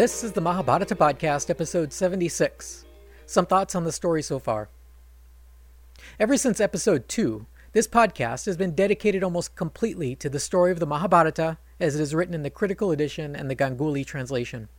This 0.00 0.24
is 0.24 0.32
the 0.32 0.40
Mahabharata 0.40 0.96
Podcast, 0.96 1.50
episode 1.50 1.92
76. 1.92 2.86
Some 3.26 3.44
thoughts 3.44 3.74
on 3.74 3.84
the 3.84 3.92
story 3.92 4.22
so 4.22 4.38
far. 4.38 4.70
Ever 6.18 6.38
since 6.38 6.58
episode 6.58 7.06
2, 7.06 7.44
this 7.72 7.86
podcast 7.86 8.46
has 8.46 8.56
been 8.56 8.74
dedicated 8.74 9.22
almost 9.22 9.56
completely 9.56 10.16
to 10.16 10.30
the 10.30 10.40
story 10.40 10.72
of 10.72 10.80
the 10.80 10.86
Mahabharata 10.86 11.58
as 11.78 11.96
it 11.96 12.00
is 12.00 12.14
written 12.14 12.32
in 12.32 12.42
the 12.42 12.48
critical 12.48 12.90
edition 12.90 13.36
and 13.36 13.50
the 13.50 13.54
Ganguly 13.54 14.02
translation. 14.06 14.70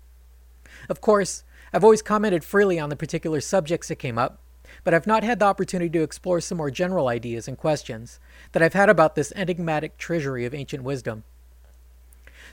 Of 0.89 1.01
course, 1.01 1.43
I've 1.71 1.83
always 1.83 2.01
commented 2.01 2.43
freely 2.43 2.79
on 2.79 2.89
the 2.89 2.95
particular 2.95 3.41
subjects 3.41 3.89
that 3.89 3.97
came 3.97 4.17
up, 4.17 4.39
but 4.83 4.95
I've 4.95 5.05
not 5.05 5.23
had 5.23 5.37
the 5.37 5.45
opportunity 5.45 5.91
to 5.91 6.01
explore 6.01 6.41
some 6.41 6.57
more 6.57 6.71
general 6.71 7.09
ideas 7.09 7.47
and 7.47 7.59
questions 7.59 8.19
that 8.53 8.63
I've 8.63 8.73
had 8.73 8.89
about 8.89 9.13
this 9.13 9.31
enigmatic 9.35 9.99
treasury 9.99 10.45
of 10.45 10.55
ancient 10.55 10.81
wisdom. 10.81 11.25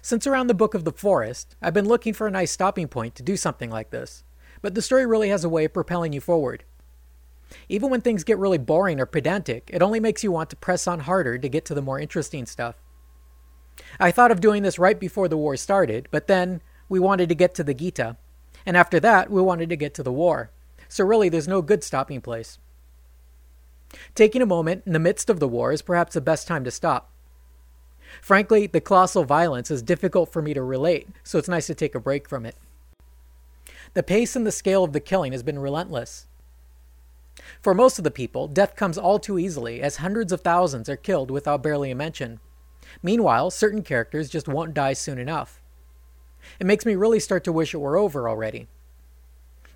Since 0.00 0.26
around 0.26 0.46
the 0.46 0.54
Book 0.54 0.74
of 0.74 0.84
the 0.84 0.92
Forest, 0.92 1.56
I've 1.60 1.74
been 1.74 1.88
looking 1.88 2.12
for 2.12 2.26
a 2.26 2.30
nice 2.30 2.50
stopping 2.50 2.88
point 2.88 3.14
to 3.16 3.22
do 3.22 3.36
something 3.36 3.70
like 3.70 3.90
this, 3.90 4.24
but 4.62 4.74
the 4.74 4.82
story 4.82 5.06
really 5.06 5.28
has 5.28 5.44
a 5.44 5.48
way 5.48 5.64
of 5.64 5.72
propelling 5.72 6.12
you 6.12 6.20
forward. 6.20 6.64
Even 7.68 7.90
when 7.90 8.00
things 8.00 8.24
get 8.24 8.38
really 8.38 8.58
boring 8.58 9.00
or 9.00 9.06
pedantic, 9.06 9.70
it 9.72 9.82
only 9.82 10.00
makes 10.00 10.22
you 10.22 10.30
want 10.30 10.50
to 10.50 10.56
press 10.56 10.86
on 10.86 11.00
harder 11.00 11.38
to 11.38 11.48
get 11.48 11.64
to 11.64 11.74
the 11.74 11.82
more 11.82 11.98
interesting 11.98 12.46
stuff. 12.46 12.76
I 13.98 14.10
thought 14.10 14.30
of 14.30 14.40
doing 14.40 14.62
this 14.62 14.78
right 14.78 14.98
before 14.98 15.28
the 15.28 15.36
war 15.36 15.56
started, 15.56 16.08
but 16.10 16.26
then 16.26 16.60
we 16.88 16.98
wanted 16.98 17.28
to 17.28 17.34
get 17.34 17.54
to 17.54 17.64
the 17.64 17.74
Gita, 17.74 18.16
and 18.66 18.76
after 18.76 19.00
that, 19.00 19.30
we 19.30 19.40
wanted 19.40 19.68
to 19.70 19.76
get 19.76 19.94
to 19.94 20.02
the 20.02 20.12
war. 20.12 20.50
So 20.88 21.04
really, 21.04 21.28
there's 21.28 21.48
no 21.48 21.62
good 21.62 21.82
stopping 21.82 22.20
place. 22.20 22.58
Taking 24.14 24.42
a 24.42 24.46
moment 24.46 24.82
in 24.86 24.92
the 24.92 24.98
midst 24.98 25.30
of 25.30 25.40
the 25.40 25.48
war 25.48 25.72
is 25.72 25.82
perhaps 25.82 26.14
the 26.14 26.20
best 26.20 26.46
time 26.46 26.64
to 26.64 26.70
stop. 26.70 27.10
Frankly, 28.20 28.66
the 28.66 28.80
colossal 28.80 29.24
violence 29.24 29.70
is 29.70 29.82
difficult 29.82 30.32
for 30.32 30.42
me 30.42 30.54
to 30.54 30.62
relate, 30.62 31.08
so 31.22 31.38
it's 31.38 31.48
nice 31.48 31.66
to 31.66 31.74
take 31.74 31.94
a 31.94 32.00
break 32.00 32.28
from 32.28 32.44
it. 32.44 32.56
The 33.94 34.02
pace 34.02 34.36
and 34.36 34.46
the 34.46 34.52
scale 34.52 34.84
of 34.84 34.92
the 34.92 35.00
killing 35.00 35.32
has 35.32 35.42
been 35.42 35.58
relentless. 35.58 36.26
For 37.62 37.74
most 37.74 37.98
of 37.98 38.04
the 38.04 38.10
people, 38.10 38.48
death 38.48 38.76
comes 38.76 38.98
all 38.98 39.18
too 39.18 39.38
easily, 39.38 39.80
as 39.80 39.96
hundreds 39.96 40.32
of 40.32 40.40
thousands 40.40 40.88
are 40.88 40.96
killed 40.96 41.30
without 41.30 41.62
barely 41.62 41.90
a 41.90 41.94
mention. 41.94 42.40
Meanwhile, 43.02 43.50
certain 43.50 43.82
characters 43.82 44.28
just 44.28 44.48
won't 44.48 44.74
die 44.74 44.92
soon 44.92 45.18
enough. 45.18 45.60
It 46.58 46.66
makes 46.66 46.86
me 46.86 46.94
really 46.94 47.20
start 47.20 47.44
to 47.44 47.52
wish 47.52 47.74
it 47.74 47.78
were 47.78 47.96
over 47.96 48.28
already. 48.28 48.68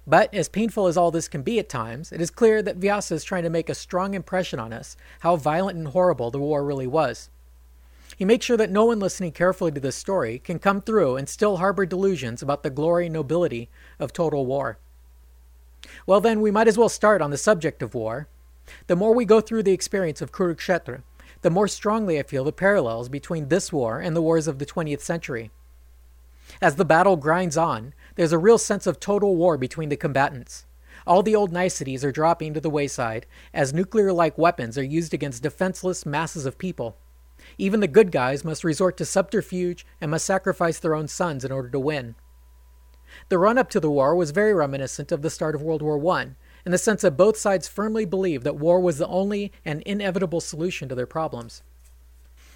But 0.06 0.34
as 0.34 0.48
painful 0.48 0.88
as 0.88 0.96
all 0.96 1.10
this 1.10 1.28
can 1.28 1.42
be 1.42 1.58
at 1.58 1.68
times, 1.68 2.10
it 2.10 2.20
is 2.20 2.30
clear 2.30 2.62
that 2.62 2.78
Vyasa 2.78 3.14
is 3.14 3.24
trying 3.24 3.44
to 3.44 3.50
make 3.50 3.68
a 3.68 3.74
strong 3.74 4.14
impression 4.14 4.58
on 4.58 4.72
us 4.72 4.96
how 5.20 5.36
violent 5.36 5.78
and 5.78 5.88
horrible 5.88 6.30
the 6.30 6.38
war 6.38 6.64
really 6.64 6.88
was. 6.88 7.30
He 8.22 8.26
makes 8.26 8.46
sure 8.46 8.56
that 8.56 8.70
no 8.70 8.84
one 8.84 9.00
listening 9.00 9.32
carefully 9.32 9.72
to 9.72 9.80
this 9.80 9.96
story 9.96 10.38
can 10.38 10.60
come 10.60 10.80
through 10.80 11.16
and 11.16 11.28
still 11.28 11.56
harbor 11.56 11.84
delusions 11.84 12.40
about 12.40 12.62
the 12.62 12.70
glory 12.70 13.06
and 13.06 13.12
nobility 13.12 13.68
of 13.98 14.12
total 14.12 14.46
war. 14.46 14.78
Well, 16.06 16.20
then, 16.20 16.40
we 16.40 16.52
might 16.52 16.68
as 16.68 16.78
well 16.78 16.88
start 16.88 17.20
on 17.20 17.32
the 17.32 17.36
subject 17.36 17.82
of 17.82 17.96
war. 17.96 18.28
The 18.86 18.94
more 18.94 19.12
we 19.12 19.24
go 19.24 19.40
through 19.40 19.64
the 19.64 19.72
experience 19.72 20.22
of 20.22 20.30
Kurukshetra, 20.30 21.02
the 21.40 21.50
more 21.50 21.66
strongly 21.66 22.16
I 22.16 22.22
feel 22.22 22.44
the 22.44 22.52
parallels 22.52 23.08
between 23.08 23.48
this 23.48 23.72
war 23.72 23.98
and 23.98 24.14
the 24.14 24.22
wars 24.22 24.46
of 24.46 24.60
the 24.60 24.66
20th 24.66 25.00
century. 25.00 25.50
As 26.60 26.76
the 26.76 26.84
battle 26.84 27.16
grinds 27.16 27.56
on, 27.56 27.92
there's 28.14 28.32
a 28.32 28.38
real 28.38 28.56
sense 28.56 28.86
of 28.86 29.00
total 29.00 29.34
war 29.34 29.58
between 29.58 29.88
the 29.88 29.96
combatants. 29.96 30.64
All 31.08 31.24
the 31.24 31.34
old 31.34 31.50
niceties 31.50 32.04
are 32.04 32.12
dropping 32.12 32.54
to 32.54 32.60
the 32.60 32.70
wayside 32.70 33.26
as 33.52 33.74
nuclear 33.74 34.12
like 34.12 34.38
weapons 34.38 34.78
are 34.78 34.84
used 34.84 35.12
against 35.12 35.42
defenseless 35.42 36.06
masses 36.06 36.46
of 36.46 36.56
people. 36.56 36.96
Even 37.58 37.80
the 37.80 37.86
good 37.88 38.10
guys 38.10 38.44
must 38.44 38.64
resort 38.64 38.96
to 38.96 39.04
subterfuge 39.04 39.86
and 40.00 40.10
must 40.10 40.24
sacrifice 40.24 40.78
their 40.78 40.94
own 40.94 41.08
sons 41.08 41.44
in 41.44 41.52
order 41.52 41.68
to 41.68 41.80
win. 41.80 42.14
The 43.28 43.38
run 43.38 43.58
up 43.58 43.68
to 43.70 43.80
the 43.80 43.90
war 43.90 44.14
was 44.14 44.30
very 44.30 44.54
reminiscent 44.54 45.12
of 45.12 45.22
the 45.22 45.30
start 45.30 45.54
of 45.54 45.62
World 45.62 45.82
War 45.82 46.04
I, 46.16 46.28
in 46.64 46.72
the 46.72 46.78
sense 46.78 47.02
that 47.02 47.16
both 47.16 47.36
sides 47.36 47.68
firmly 47.68 48.04
believed 48.04 48.44
that 48.44 48.56
war 48.56 48.80
was 48.80 48.98
the 48.98 49.06
only 49.08 49.52
and 49.64 49.82
inevitable 49.82 50.40
solution 50.40 50.88
to 50.88 50.94
their 50.94 51.06
problems. 51.06 51.62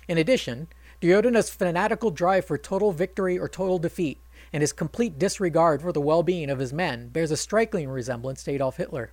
In 0.08 0.18
addition, 0.18 0.68
Duryodhana's 1.00 1.50
fanatical 1.50 2.10
drive 2.10 2.44
for 2.44 2.56
total 2.56 2.92
victory 2.92 3.38
or 3.38 3.48
total 3.48 3.78
defeat 3.78 4.18
and 4.52 4.62
his 4.62 4.72
complete 4.72 5.18
disregard 5.18 5.82
for 5.82 5.92
the 5.92 6.00
well 6.00 6.22
being 6.22 6.48
of 6.48 6.58
his 6.58 6.72
men 6.72 7.08
bears 7.08 7.30
a 7.30 7.36
striking 7.36 7.88
resemblance 7.88 8.42
to 8.44 8.52
Adolf 8.52 8.76
Hitler. 8.76 9.10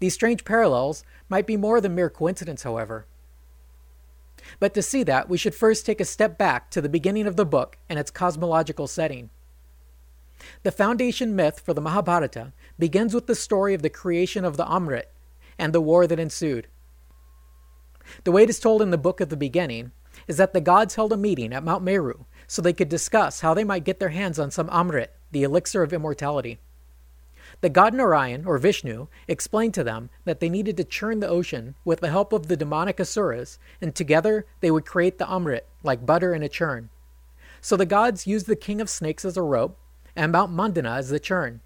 These 0.00 0.14
strange 0.14 0.44
parallels 0.44 1.04
might 1.28 1.46
be 1.46 1.56
more 1.56 1.80
than 1.80 1.94
mere 1.94 2.10
coincidence, 2.10 2.62
however. 2.62 3.06
But 4.60 4.74
to 4.74 4.82
see 4.82 5.02
that, 5.04 5.28
we 5.28 5.38
should 5.38 5.54
first 5.54 5.86
take 5.86 6.00
a 6.00 6.04
step 6.04 6.38
back 6.38 6.70
to 6.70 6.80
the 6.80 6.88
beginning 6.88 7.26
of 7.26 7.36
the 7.36 7.46
book 7.46 7.78
and 7.88 7.98
its 7.98 8.10
cosmological 8.10 8.86
setting. 8.86 9.30
The 10.62 10.72
foundation 10.72 11.36
myth 11.36 11.60
for 11.60 11.72
the 11.72 11.80
Mahabharata 11.80 12.52
begins 12.78 13.14
with 13.14 13.26
the 13.26 13.34
story 13.34 13.74
of 13.74 13.82
the 13.82 13.90
creation 13.90 14.44
of 14.44 14.56
the 14.56 14.64
Amrit 14.64 15.04
and 15.58 15.72
the 15.72 15.80
war 15.80 16.06
that 16.06 16.18
ensued. 16.18 16.66
The 18.24 18.32
way 18.32 18.42
it 18.42 18.50
is 18.50 18.58
told 18.58 18.82
in 18.82 18.90
the 18.90 18.98
book 18.98 19.20
of 19.20 19.28
the 19.28 19.36
beginning 19.36 19.92
is 20.26 20.36
that 20.36 20.52
the 20.52 20.60
gods 20.60 20.96
held 20.96 21.12
a 21.12 21.16
meeting 21.16 21.52
at 21.52 21.64
Mount 21.64 21.84
Meru 21.84 22.24
so 22.46 22.60
they 22.60 22.72
could 22.72 22.88
discuss 22.88 23.40
how 23.40 23.54
they 23.54 23.64
might 23.64 23.84
get 23.84 24.00
their 24.00 24.10
hands 24.10 24.38
on 24.38 24.50
some 24.50 24.68
Amrit, 24.68 25.08
the 25.30 25.42
elixir 25.42 25.82
of 25.82 25.92
immortality. 25.92 26.58
The 27.62 27.70
god 27.70 27.94
Narayan, 27.94 28.44
or 28.44 28.58
Vishnu, 28.58 29.06
explained 29.28 29.72
to 29.74 29.84
them 29.84 30.10
that 30.24 30.40
they 30.40 30.48
needed 30.48 30.76
to 30.76 30.84
churn 30.84 31.20
the 31.20 31.28
ocean 31.28 31.76
with 31.84 32.00
the 32.00 32.10
help 32.10 32.32
of 32.32 32.48
the 32.48 32.56
demonic 32.56 32.98
asuras, 32.98 33.60
and 33.80 33.94
together 33.94 34.46
they 34.60 34.70
would 34.72 34.84
create 34.84 35.18
the 35.18 35.26
Amrit, 35.26 35.62
like 35.84 36.04
butter 36.04 36.34
in 36.34 36.42
a 36.42 36.48
churn. 36.48 36.90
So 37.60 37.76
the 37.76 37.86
gods 37.86 38.26
used 38.26 38.48
the 38.48 38.56
king 38.56 38.80
of 38.80 38.90
snakes 38.90 39.24
as 39.24 39.36
a 39.36 39.42
rope, 39.42 39.78
and 40.16 40.32
Mount 40.32 40.52
Mandara 40.52 40.96
as 40.96 41.10
the 41.10 41.20
churn. 41.20 41.60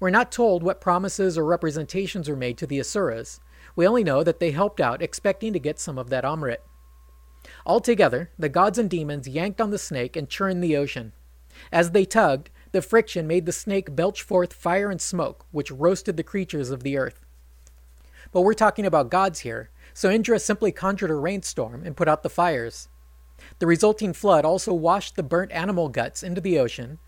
We're 0.00 0.08
not 0.08 0.32
told 0.32 0.62
what 0.62 0.80
promises 0.80 1.36
or 1.36 1.44
representations 1.44 2.30
were 2.30 2.36
made 2.36 2.56
to 2.56 2.66
the 2.66 2.80
asuras. 2.80 3.38
We 3.76 3.86
only 3.86 4.02
know 4.02 4.24
that 4.24 4.40
they 4.40 4.52
helped 4.52 4.80
out, 4.80 5.02
expecting 5.02 5.52
to 5.52 5.58
get 5.58 5.78
some 5.78 5.98
of 5.98 6.08
that 6.08 6.24
Amrit. 6.24 6.62
Altogether, 7.66 8.30
the 8.38 8.48
gods 8.48 8.78
and 8.78 8.88
demons 8.88 9.28
yanked 9.28 9.60
on 9.60 9.70
the 9.70 9.78
snake 9.78 10.16
and 10.16 10.30
churned 10.30 10.64
the 10.64 10.78
ocean. 10.78 11.12
As 11.70 11.90
they 11.90 12.06
tugged, 12.06 12.48
the 12.72 12.82
friction 12.82 13.26
made 13.26 13.46
the 13.46 13.52
snake 13.52 13.94
belch 13.94 14.22
forth 14.22 14.52
fire 14.52 14.90
and 14.90 15.00
smoke, 15.00 15.46
which 15.52 15.70
roasted 15.70 16.16
the 16.16 16.22
creatures 16.22 16.70
of 16.70 16.82
the 16.82 16.96
earth. 16.96 17.24
But 18.32 18.40
we're 18.40 18.54
talking 18.54 18.86
about 18.86 19.10
gods 19.10 19.40
here, 19.40 19.70
so 19.94 20.10
Indra 20.10 20.38
simply 20.38 20.72
conjured 20.72 21.10
a 21.10 21.14
rainstorm 21.14 21.82
and 21.84 21.96
put 21.96 22.08
out 22.08 22.22
the 22.22 22.30
fires. 22.30 22.88
The 23.58 23.66
resulting 23.66 24.12
flood 24.12 24.44
also 24.44 24.72
washed 24.72 25.16
the 25.16 25.22
burnt 25.22 25.52
animal 25.52 25.88
guts 25.88 26.22
into 26.22 26.40
the 26.40 26.58
ocean, 26.58 26.98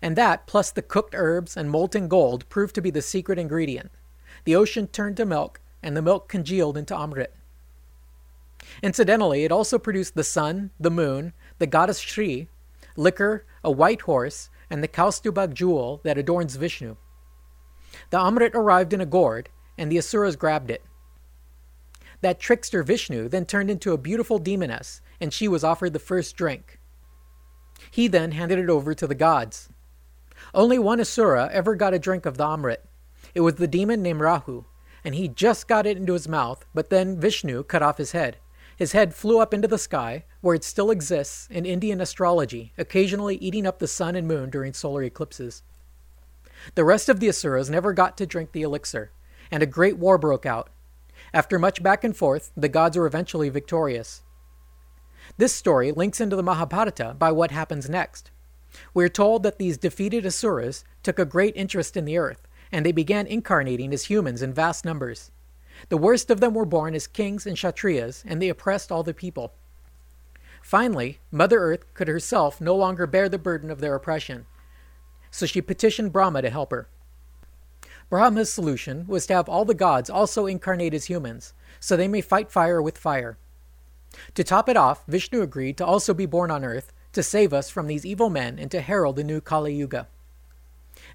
and 0.00 0.16
that, 0.16 0.46
plus 0.46 0.70
the 0.70 0.82
cooked 0.82 1.14
herbs 1.14 1.56
and 1.56 1.70
molten 1.70 2.08
gold, 2.08 2.48
proved 2.48 2.74
to 2.74 2.82
be 2.82 2.90
the 2.90 3.02
secret 3.02 3.38
ingredient. 3.38 3.90
The 4.44 4.56
ocean 4.56 4.86
turned 4.86 5.16
to 5.18 5.26
milk, 5.26 5.60
and 5.82 5.96
the 5.96 6.02
milk 6.02 6.28
congealed 6.28 6.76
into 6.76 6.94
Amrit. 6.94 7.32
Incidentally, 8.82 9.44
it 9.44 9.52
also 9.52 9.78
produced 9.78 10.14
the 10.14 10.24
sun, 10.24 10.70
the 10.78 10.90
moon, 10.90 11.32
the 11.58 11.66
goddess 11.66 11.98
Shri, 11.98 12.48
liquor, 12.98 13.46
a 13.62 13.70
white 13.70 14.02
horse, 14.02 14.50
and 14.68 14.82
the 14.82 14.88
Kaustubh 14.88 15.54
jewel 15.54 16.00
that 16.04 16.18
adorns 16.18 16.56
Vishnu. 16.56 16.96
The 18.10 18.18
Amrit 18.18 18.54
arrived 18.54 18.92
in 18.92 19.00
a 19.00 19.06
gourd, 19.06 19.48
and 19.78 19.90
the 19.90 19.98
Asuras 19.98 20.36
grabbed 20.36 20.70
it. 20.70 20.82
That 22.20 22.40
trickster 22.40 22.82
Vishnu 22.82 23.28
then 23.28 23.46
turned 23.46 23.70
into 23.70 23.92
a 23.92 23.98
beautiful 23.98 24.38
demoness, 24.38 25.00
and 25.20 25.32
she 25.32 25.46
was 25.48 25.64
offered 25.64 25.92
the 25.92 25.98
first 25.98 26.36
drink. 26.36 26.80
He 27.90 28.08
then 28.08 28.32
handed 28.32 28.58
it 28.58 28.68
over 28.68 28.92
to 28.94 29.06
the 29.06 29.14
gods. 29.14 29.68
Only 30.52 30.78
one 30.78 31.00
Asura 31.00 31.48
ever 31.52 31.76
got 31.76 31.94
a 31.94 31.98
drink 31.98 32.26
of 32.26 32.36
the 32.36 32.44
Amrit. 32.44 32.78
It 33.34 33.40
was 33.40 33.54
the 33.54 33.68
demon 33.68 34.02
named 34.02 34.20
Rahu, 34.20 34.64
and 35.04 35.14
he 35.14 35.28
just 35.28 35.68
got 35.68 35.86
it 35.86 35.96
into 35.96 36.14
his 36.14 36.28
mouth, 36.28 36.64
but 36.74 36.90
then 36.90 37.20
Vishnu 37.20 37.62
cut 37.62 37.82
off 37.82 37.98
his 37.98 38.12
head. 38.12 38.38
His 38.78 38.92
head 38.92 39.12
flew 39.12 39.40
up 39.40 39.52
into 39.52 39.66
the 39.66 39.76
sky, 39.76 40.24
where 40.40 40.54
it 40.54 40.62
still 40.62 40.92
exists 40.92 41.48
in 41.50 41.66
Indian 41.66 42.00
astrology, 42.00 42.72
occasionally 42.78 43.34
eating 43.38 43.66
up 43.66 43.80
the 43.80 43.88
sun 43.88 44.14
and 44.14 44.28
moon 44.28 44.50
during 44.50 44.72
solar 44.72 45.02
eclipses. 45.02 45.64
The 46.76 46.84
rest 46.84 47.08
of 47.08 47.18
the 47.18 47.28
Asuras 47.28 47.68
never 47.68 47.92
got 47.92 48.16
to 48.18 48.26
drink 48.26 48.52
the 48.52 48.62
elixir, 48.62 49.10
and 49.50 49.64
a 49.64 49.66
great 49.66 49.98
war 49.98 50.16
broke 50.16 50.46
out. 50.46 50.70
After 51.34 51.58
much 51.58 51.82
back 51.82 52.04
and 52.04 52.16
forth, 52.16 52.52
the 52.56 52.68
gods 52.68 52.96
were 52.96 53.06
eventually 53.06 53.48
victorious. 53.48 54.22
This 55.36 55.52
story 55.52 55.90
links 55.90 56.20
into 56.20 56.36
the 56.36 56.42
Mahabharata 56.44 57.16
by 57.18 57.32
what 57.32 57.50
happens 57.50 57.90
next. 57.90 58.30
We 58.94 59.04
are 59.04 59.08
told 59.08 59.42
that 59.42 59.58
these 59.58 59.76
defeated 59.76 60.24
Asuras 60.24 60.84
took 61.02 61.18
a 61.18 61.24
great 61.24 61.56
interest 61.56 61.96
in 61.96 62.04
the 62.04 62.16
earth, 62.16 62.46
and 62.70 62.86
they 62.86 62.92
began 62.92 63.26
incarnating 63.26 63.92
as 63.92 64.04
humans 64.04 64.40
in 64.40 64.54
vast 64.54 64.84
numbers. 64.84 65.32
The 65.88 65.96
worst 65.96 66.30
of 66.30 66.40
them 66.40 66.54
were 66.54 66.64
born 66.64 66.94
as 66.94 67.06
kings 67.06 67.46
and 67.46 67.56
kshatriyas, 67.56 68.24
and 68.26 68.42
they 68.42 68.48
oppressed 68.48 68.90
all 68.90 69.02
the 69.02 69.14
people. 69.14 69.52
Finally, 70.62 71.18
Mother 71.30 71.58
Earth 71.58 71.92
could 71.94 72.08
herself 72.08 72.60
no 72.60 72.74
longer 72.74 73.06
bear 73.06 73.28
the 73.28 73.38
burden 73.38 73.70
of 73.70 73.80
their 73.80 73.94
oppression, 73.94 74.46
so 75.30 75.46
she 75.46 75.62
petitioned 75.62 76.12
Brahma 76.12 76.42
to 76.42 76.50
help 76.50 76.70
her. 76.70 76.88
Brahma's 78.10 78.52
solution 78.52 79.06
was 79.06 79.26
to 79.26 79.34
have 79.34 79.48
all 79.48 79.64
the 79.64 79.74
gods 79.74 80.08
also 80.08 80.46
incarnate 80.46 80.94
as 80.94 81.06
humans, 81.06 81.52
so 81.78 81.96
they 81.96 82.08
may 82.08 82.20
fight 82.20 82.50
fire 82.50 82.80
with 82.80 82.98
fire. 82.98 83.38
To 84.34 84.42
top 84.42 84.68
it 84.68 84.76
off, 84.76 85.04
Vishnu 85.06 85.42
agreed 85.42 85.76
to 85.76 85.86
also 85.86 86.14
be 86.14 86.26
born 86.26 86.50
on 86.50 86.64
Earth 86.64 86.92
to 87.12 87.22
save 87.22 87.52
us 87.52 87.70
from 87.70 87.86
these 87.86 88.06
evil 88.06 88.30
men 88.30 88.58
and 88.58 88.70
to 88.70 88.80
herald 88.80 89.16
the 89.16 89.24
new 89.24 89.40
Kali 89.40 89.74
Yuga. 89.74 90.08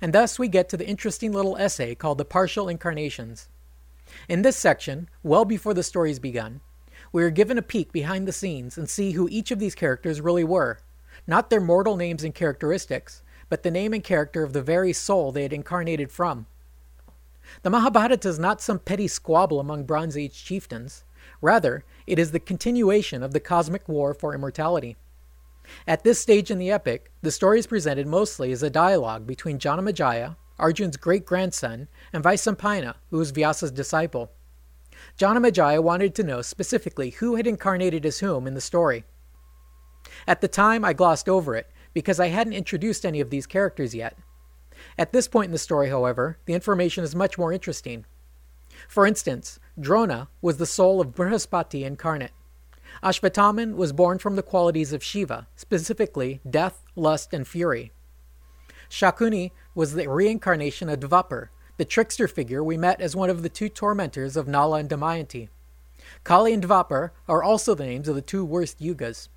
And 0.01 0.13
thus 0.13 0.37
we 0.37 0.47
get 0.47 0.69
to 0.69 0.77
the 0.77 0.87
interesting 0.87 1.31
little 1.31 1.57
essay 1.57 1.95
called 1.95 2.17
The 2.17 2.25
Partial 2.25 2.69
Incarnations. 2.69 3.49
In 4.27 4.41
this 4.41 4.57
section, 4.57 5.09
well 5.23 5.45
before 5.45 5.73
the 5.73 5.83
story's 5.83 6.19
begun, 6.19 6.61
we 7.11 7.23
are 7.23 7.29
given 7.29 7.57
a 7.57 7.61
peek 7.61 7.91
behind 7.91 8.27
the 8.27 8.31
scenes 8.31 8.77
and 8.77 8.89
see 8.89 9.11
who 9.11 9.27
each 9.29 9.51
of 9.51 9.59
these 9.59 9.75
characters 9.75 10.21
really 10.21 10.43
were, 10.43 10.79
not 11.27 11.49
their 11.49 11.61
mortal 11.61 11.95
names 11.95 12.23
and 12.23 12.33
characteristics, 12.33 13.21
but 13.49 13.63
the 13.63 13.71
name 13.71 13.93
and 13.93 14.03
character 14.03 14.43
of 14.43 14.53
the 14.53 14.61
very 14.61 14.93
soul 14.93 15.31
they 15.31 15.43
had 15.43 15.53
incarnated 15.53 16.11
from. 16.11 16.47
The 17.61 17.69
Mahabharata 17.69 18.27
is 18.27 18.39
not 18.39 18.61
some 18.61 18.79
petty 18.79 19.07
squabble 19.07 19.59
among 19.59 19.83
Bronze 19.83 20.17
Age 20.17 20.43
chieftains. 20.43 21.03
Rather, 21.41 21.83
it 22.07 22.17
is 22.17 22.31
the 22.31 22.39
continuation 22.39 23.21
of 23.21 23.31
the 23.31 23.39
cosmic 23.39 23.87
war 23.87 24.13
for 24.13 24.33
immortality. 24.33 24.97
At 25.87 26.03
this 26.03 26.19
stage 26.19 26.51
in 26.51 26.57
the 26.57 26.71
epic, 26.71 27.11
the 27.21 27.31
story 27.31 27.59
is 27.59 27.67
presented 27.67 28.07
mostly 28.07 28.51
as 28.51 28.63
a 28.63 28.69
dialogue 28.69 29.27
between 29.27 29.59
Janamejaya, 29.59 30.35
Arjun's 30.59 30.97
great 30.97 31.25
grandson, 31.25 31.87
and 32.11 32.23
Vaisampayana, 32.23 32.95
who 33.09 33.17
was 33.17 33.31
Vyasa's 33.31 33.71
disciple. 33.71 34.31
Janamejaya 35.17 35.81
wanted 35.81 36.15
to 36.15 36.23
know 36.23 36.41
specifically 36.41 37.11
who 37.11 37.35
had 37.35 37.47
incarnated 37.47 38.05
as 38.05 38.19
whom 38.19 38.47
in 38.47 38.53
the 38.53 38.61
story. 38.61 39.03
At 40.27 40.41
the 40.41 40.47
time, 40.47 40.85
I 40.85 40.93
glossed 40.93 41.27
over 41.27 41.55
it 41.55 41.71
because 41.93 42.19
I 42.19 42.27
hadn't 42.27 42.53
introduced 42.53 43.05
any 43.05 43.19
of 43.19 43.29
these 43.29 43.47
characters 43.47 43.95
yet. 43.95 44.17
At 44.97 45.13
this 45.13 45.27
point 45.27 45.47
in 45.47 45.51
the 45.51 45.57
story, 45.57 45.89
however, 45.89 46.37
the 46.45 46.53
information 46.53 47.03
is 47.03 47.15
much 47.15 47.37
more 47.37 47.53
interesting. 47.53 48.05
For 48.87 49.05
instance, 49.05 49.59
Drona 49.79 50.29
was 50.41 50.57
the 50.57 50.65
soul 50.65 50.99
of 50.99 51.15
Brihaspati 51.15 51.83
incarnate. 51.83 52.31
Ashvataman 53.01 53.75
was 53.75 53.93
born 53.93 54.19
from 54.19 54.35
the 54.35 54.43
qualities 54.43 54.93
of 54.93 55.03
Shiva, 55.03 55.47
specifically 55.55 56.41
death, 56.47 56.83
lust, 56.95 57.33
and 57.33 57.47
fury. 57.47 57.91
Shakuni 58.89 59.51
was 59.75 59.93
the 59.93 60.07
reincarnation 60.07 60.89
of 60.89 60.99
Dvapar, 60.99 61.49
the 61.77 61.85
trickster 61.85 62.27
figure 62.27 62.63
we 62.63 62.77
met 62.77 63.01
as 63.01 63.15
one 63.15 63.29
of 63.29 63.41
the 63.41 63.49
two 63.49 63.69
tormentors 63.69 64.37
of 64.37 64.47
Nala 64.47 64.77
and 64.77 64.89
Damayanti. 64.89 65.49
Kali 66.23 66.53
and 66.53 66.63
Dvapar 66.63 67.11
are 67.27 67.43
also 67.43 67.73
the 67.73 67.85
names 67.85 68.07
of 68.07 68.15
the 68.15 68.21
two 68.21 68.45
worst 68.45 68.79
yugas. 68.79 69.29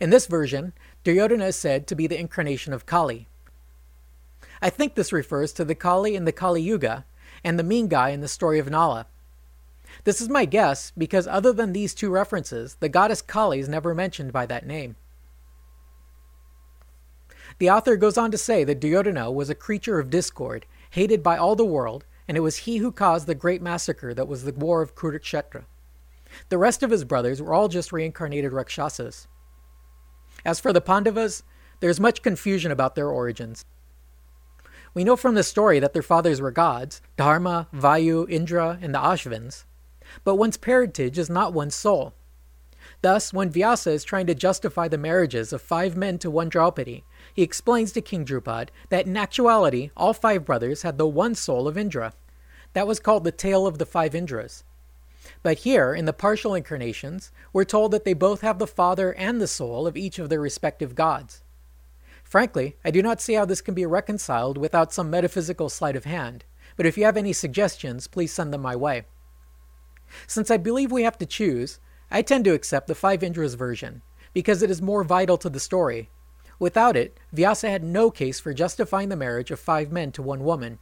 In 0.00 0.10
this 0.10 0.26
version, 0.26 0.72
Duryodhana 1.04 1.46
is 1.46 1.56
said 1.56 1.86
to 1.86 1.94
be 1.94 2.06
the 2.06 2.18
incarnation 2.18 2.72
of 2.72 2.86
Kali. 2.86 3.28
I 4.62 4.70
think 4.70 4.94
this 4.94 5.12
refers 5.12 5.52
to 5.54 5.64
the 5.64 5.74
Kali 5.74 6.14
in 6.14 6.24
the 6.24 6.32
Kali 6.32 6.62
Yuga 6.62 7.04
and 7.44 7.58
the 7.58 7.64
mean 7.64 7.88
guy 7.88 8.10
in 8.10 8.20
the 8.20 8.28
story 8.28 8.58
of 8.58 8.70
Nala. 8.70 9.06
This 10.04 10.20
is 10.20 10.28
my 10.28 10.44
guess 10.44 10.92
because, 10.96 11.26
other 11.26 11.52
than 11.52 11.72
these 11.72 11.94
two 11.94 12.10
references, 12.10 12.76
the 12.80 12.88
goddess 12.88 13.22
Kali 13.22 13.58
is 13.58 13.68
never 13.68 13.94
mentioned 13.94 14.32
by 14.32 14.46
that 14.46 14.66
name. 14.66 14.96
The 17.60 17.68
author 17.68 17.96
goes 17.96 18.16
on 18.16 18.30
to 18.30 18.38
say 18.38 18.64
that 18.64 18.80
Duryodhana 18.80 19.30
was 19.30 19.50
a 19.50 19.54
creature 19.54 19.98
of 19.98 20.08
discord, 20.08 20.64
hated 20.92 21.22
by 21.22 21.36
all 21.36 21.54
the 21.54 21.64
world, 21.64 22.06
and 22.26 22.34
it 22.34 22.40
was 22.40 22.56
he 22.56 22.78
who 22.78 22.90
caused 22.90 23.26
the 23.26 23.34
great 23.34 23.60
massacre 23.60 24.14
that 24.14 24.26
was 24.26 24.44
the 24.44 24.54
war 24.54 24.80
of 24.80 24.94
Kurukshetra. 24.94 25.66
The 26.48 26.56
rest 26.56 26.82
of 26.82 26.90
his 26.90 27.04
brothers 27.04 27.42
were 27.42 27.52
all 27.52 27.68
just 27.68 27.92
reincarnated 27.92 28.54
Rakshasas. 28.54 29.28
As 30.42 30.58
for 30.58 30.72
the 30.72 30.80
Pandavas, 30.80 31.42
there 31.80 31.90
is 31.90 32.00
much 32.00 32.22
confusion 32.22 32.72
about 32.72 32.94
their 32.94 33.10
origins. 33.10 33.66
We 34.94 35.04
know 35.04 35.16
from 35.16 35.34
the 35.34 35.42
story 35.42 35.80
that 35.80 35.92
their 35.92 36.02
fathers 36.02 36.40
were 36.40 36.50
gods 36.50 37.02
Dharma, 37.18 37.68
Vayu, 37.74 38.26
Indra, 38.30 38.78
and 38.80 38.94
the 38.94 39.00
Ashvins, 39.00 39.64
but 40.24 40.36
one's 40.36 40.56
parentage 40.56 41.18
is 41.18 41.28
not 41.28 41.52
one's 41.52 41.74
soul. 41.74 42.14
Thus, 43.02 43.34
when 43.34 43.50
Vyasa 43.50 43.90
is 43.90 44.02
trying 44.02 44.26
to 44.28 44.34
justify 44.34 44.88
the 44.88 44.96
marriages 44.96 45.52
of 45.52 45.60
five 45.60 45.94
men 45.94 46.16
to 46.18 46.30
one 46.30 46.48
Draupadi, 46.48 47.04
he 47.40 47.44
explains 47.44 47.90
to 47.90 48.02
King 48.02 48.26
Drupad 48.26 48.68
that 48.90 49.06
in 49.06 49.16
actuality 49.16 49.88
all 49.96 50.12
five 50.12 50.44
brothers 50.44 50.82
had 50.82 50.98
the 50.98 51.08
one 51.08 51.34
soul 51.34 51.66
of 51.66 51.78
Indra. 51.78 52.12
That 52.74 52.86
was 52.86 53.00
called 53.00 53.24
the 53.24 53.32
tale 53.32 53.66
of 53.66 53.78
the 53.78 53.86
five 53.86 54.12
Indras. 54.12 54.62
But 55.42 55.60
here, 55.60 55.94
in 55.94 56.04
the 56.04 56.12
partial 56.12 56.54
incarnations, 56.54 57.32
we're 57.50 57.64
told 57.64 57.92
that 57.92 58.04
they 58.04 58.12
both 58.12 58.42
have 58.42 58.58
the 58.58 58.66
father 58.66 59.14
and 59.14 59.40
the 59.40 59.46
soul 59.46 59.86
of 59.86 59.96
each 59.96 60.18
of 60.18 60.28
their 60.28 60.38
respective 60.38 60.94
gods. 60.94 61.42
Frankly, 62.22 62.76
I 62.84 62.90
do 62.90 63.00
not 63.00 63.22
see 63.22 63.32
how 63.32 63.46
this 63.46 63.62
can 63.62 63.72
be 63.72 63.86
reconciled 63.86 64.58
without 64.58 64.92
some 64.92 65.08
metaphysical 65.08 65.70
sleight 65.70 65.96
of 65.96 66.04
hand, 66.04 66.44
but 66.76 66.84
if 66.84 66.98
you 66.98 67.06
have 67.06 67.16
any 67.16 67.32
suggestions, 67.32 68.06
please 68.06 68.34
send 68.34 68.52
them 68.52 68.60
my 68.60 68.76
way. 68.76 69.06
Since 70.26 70.50
I 70.50 70.58
believe 70.58 70.92
we 70.92 71.04
have 71.04 71.16
to 71.16 71.24
choose, 71.24 71.80
I 72.10 72.20
tend 72.20 72.44
to 72.44 72.52
accept 72.52 72.86
the 72.86 72.94
Five 72.94 73.20
Indras 73.20 73.56
version, 73.56 74.02
because 74.34 74.62
it 74.62 74.70
is 74.70 74.82
more 74.82 75.04
vital 75.04 75.38
to 75.38 75.48
the 75.48 75.58
story. 75.58 76.10
Without 76.60 76.94
it, 76.96 77.18
Vyasa 77.32 77.70
had 77.70 77.82
no 77.82 78.10
case 78.10 78.38
for 78.38 78.52
justifying 78.52 79.08
the 79.08 79.16
marriage 79.16 79.50
of 79.50 79.58
five 79.58 79.90
men 79.90 80.12
to 80.12 80.22
one 80.22 80.44
woman. 80.44 80.78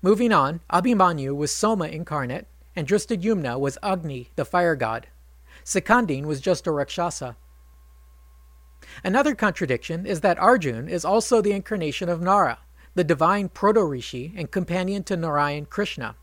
Moving 0.00 0.32
on, 0.32 0.60
Abhimanyu 0.72 1.36
was 1.36 1.54
Soma 1.54 1.86
incarnate, 1.86 2.46
and 2.74 2.88
Drishtadyumna 2.88 3.60
was 3.60 3.78
Agni, 3.82 4.30
the 4.34 4.46
fire 4.46 4.74
god. 4.74 5.08
Shikhandin 5.64 6.24
was 6.24 6.40
just 6.40 6.66
a 6.66 6.72
Rakshasa. 6.72 7.36
Another 9.04 9.34
contradiction 9.34 10.06
is 10.06 10.22
that 10.22 10.38
Arjun 10.38 10.88
is 10.88 11.04
also 11.04 11.40
the 11.40 11.52
incarnation 11.52 12.08
of 12.08 12.22
Nara, 12.22 12.58
the 12.94 13.04
divine 13.04 13.48
proto 13.48 13.84
rishi 13.84 14.32
and 14.36 14.50
companion 14.50 15.04
to 15.04 15.16
Narayan 15.16 15.66
Krishna. 15.66 16.16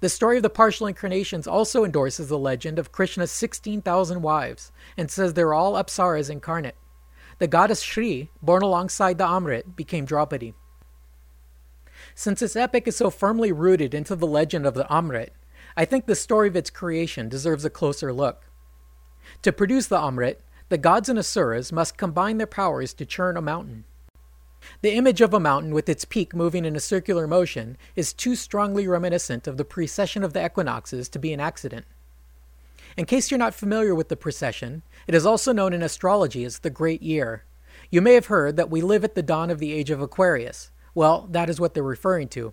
The 0.00 0.08
story 0.08 0.36
of 0.36 0.42
the 0.42 0.50
partial 0.50 0.86
incarnations 0.86 1.46
also 1.46 1.84
endorses 1.84 2.28
the 2.28 2.38
legend 2.38 2.78
of 2.78 2.92
Krishna's 2.92 3.30
16,000 3.30 4.22
wives 4.22 4.72
and 4.96 5.10
says 5.10 5.34
they're 5.34 5.54
all 5.54 5.74
Apsaras 5.74 6.30
incarnate. 6.30 6.76
The 7.38 7.46
goddess 7.46 7.82
Shri, 7.82 8.30
born 8.42 8.62
alongside 8.62 9.18
the 9.18 9.26
Amrit, 9.26 9.74
became 9.74 10.04
Draupadi. 10.04 10.54
Since 12.14 12.40
this 12.40 12.56
epic 12.56 12.86
is 12.86 12.96
so 12.96 13.10
firmly 13.10 13.52
rooted 13.52 13.94
into 13.94 14.14
the 14.14 14.26
legend 14.26 14.66
of 14.66 14.74
the 14.74 14.84
Amrit, 14.90 15.30
I 15.76 15.84
think 15.84 16.06
the 16.06 16.14
story 16.14 16.48
of 16.48 16.56
its 16.56 16.70
creation 16.70 17.28
deserves 17.28 17.64
a 17.64 17.70
closer 17.70 18.12
look. 18.12 18.50
To 19.42 19.52
produce 19.52 19.86
the 19.86 19.98
Amrit, 19.98 20.40
the 20.68 20.78
gods 20.78 21.08
and 21.08 21.18
asuras 21.18 21.72
must 21.72 21.96
combine 21.96 22.38
their 22.38 22.46
powers 22.46 22.92
to 22.94 23.06
churn 23.06 23.36
a 23.36 23.42
mountain. 23.42 23.84
The 24.82 24.94
image 24.94 25.20
of 25.20 25.34
a 25.34 25.40
mountain 25.40 25.72
with 25.72 25.88
its 25.88 26.04
peak 26.04 26.34
moving 26.34 26.64
in 26.64 26.76
a 26.76 26.80
circular 26.80 27.26
motion 27.26 27.76
is 27.96 28.12
too 28.12 28.34
strongly 28.34 28.86
reminiscent 28.86 29.46
of 29.46 29.56
the 29.56 29.64
precession 29.64 30.22
of 30.22 30.32
the 30.32 30.44
equinoxes 30.44 31.08
to 31.10 31.18
be 31.18 31.32
an 31.32 31.40
accident. 31.40 31.86
In 32.96 33.06
case 33.06 33.30
you're 33.30 33.38
not 33.38 33.54
familiar 33.54 33.94
with 33.94 34.08
the 34.08 34.16
precession, 34.16 34.82
it 35.06 35.14
is 35.14 35.26
also 35.26 35.52
known 35.52 35.72
in 35.72 35.82
astrology 35.82 36.44
as 36.44 36.58
the 36.58 36.70
Great 36.70 37.02
Year. 37.02 37.44
You 37.90 38.00
may 38.00 38.14
have 38.14 38.26
heard 38.26 38.56
that 38.56 38.70
we 38.70 38.82
live 38.82 39.04
at 39.04 39.14
the 39.14 39.22
dawn 39.22 39.50
of 39.50 39.58
the 39.58 39.72
age 39.72 39.90
of 39.90 40.00
Aquarius, 40.00 40.70
well, 40.94 41.28
that 41.30 41.48
is 41.48 41.60
what 41.60 41.74
they're 41.74 41.82
referring 41.82 42.28
to. 42.28 42.52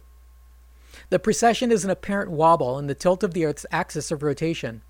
The 1.10 1.20
precession 1.20 1.72
is 1.72 1.84
an 1.84 1.90
apparent 1.90 2.32
wobble 2.32 2.78
in 2.80 2.88
the 2.88 2.96
tilt 2.96 3.24
of 3.24 3.34
the 3.34 3.46
Earth's 3.46 3.66
axis 3.72 4.12
of 4.12 4.24
rotation. 4.24 4.82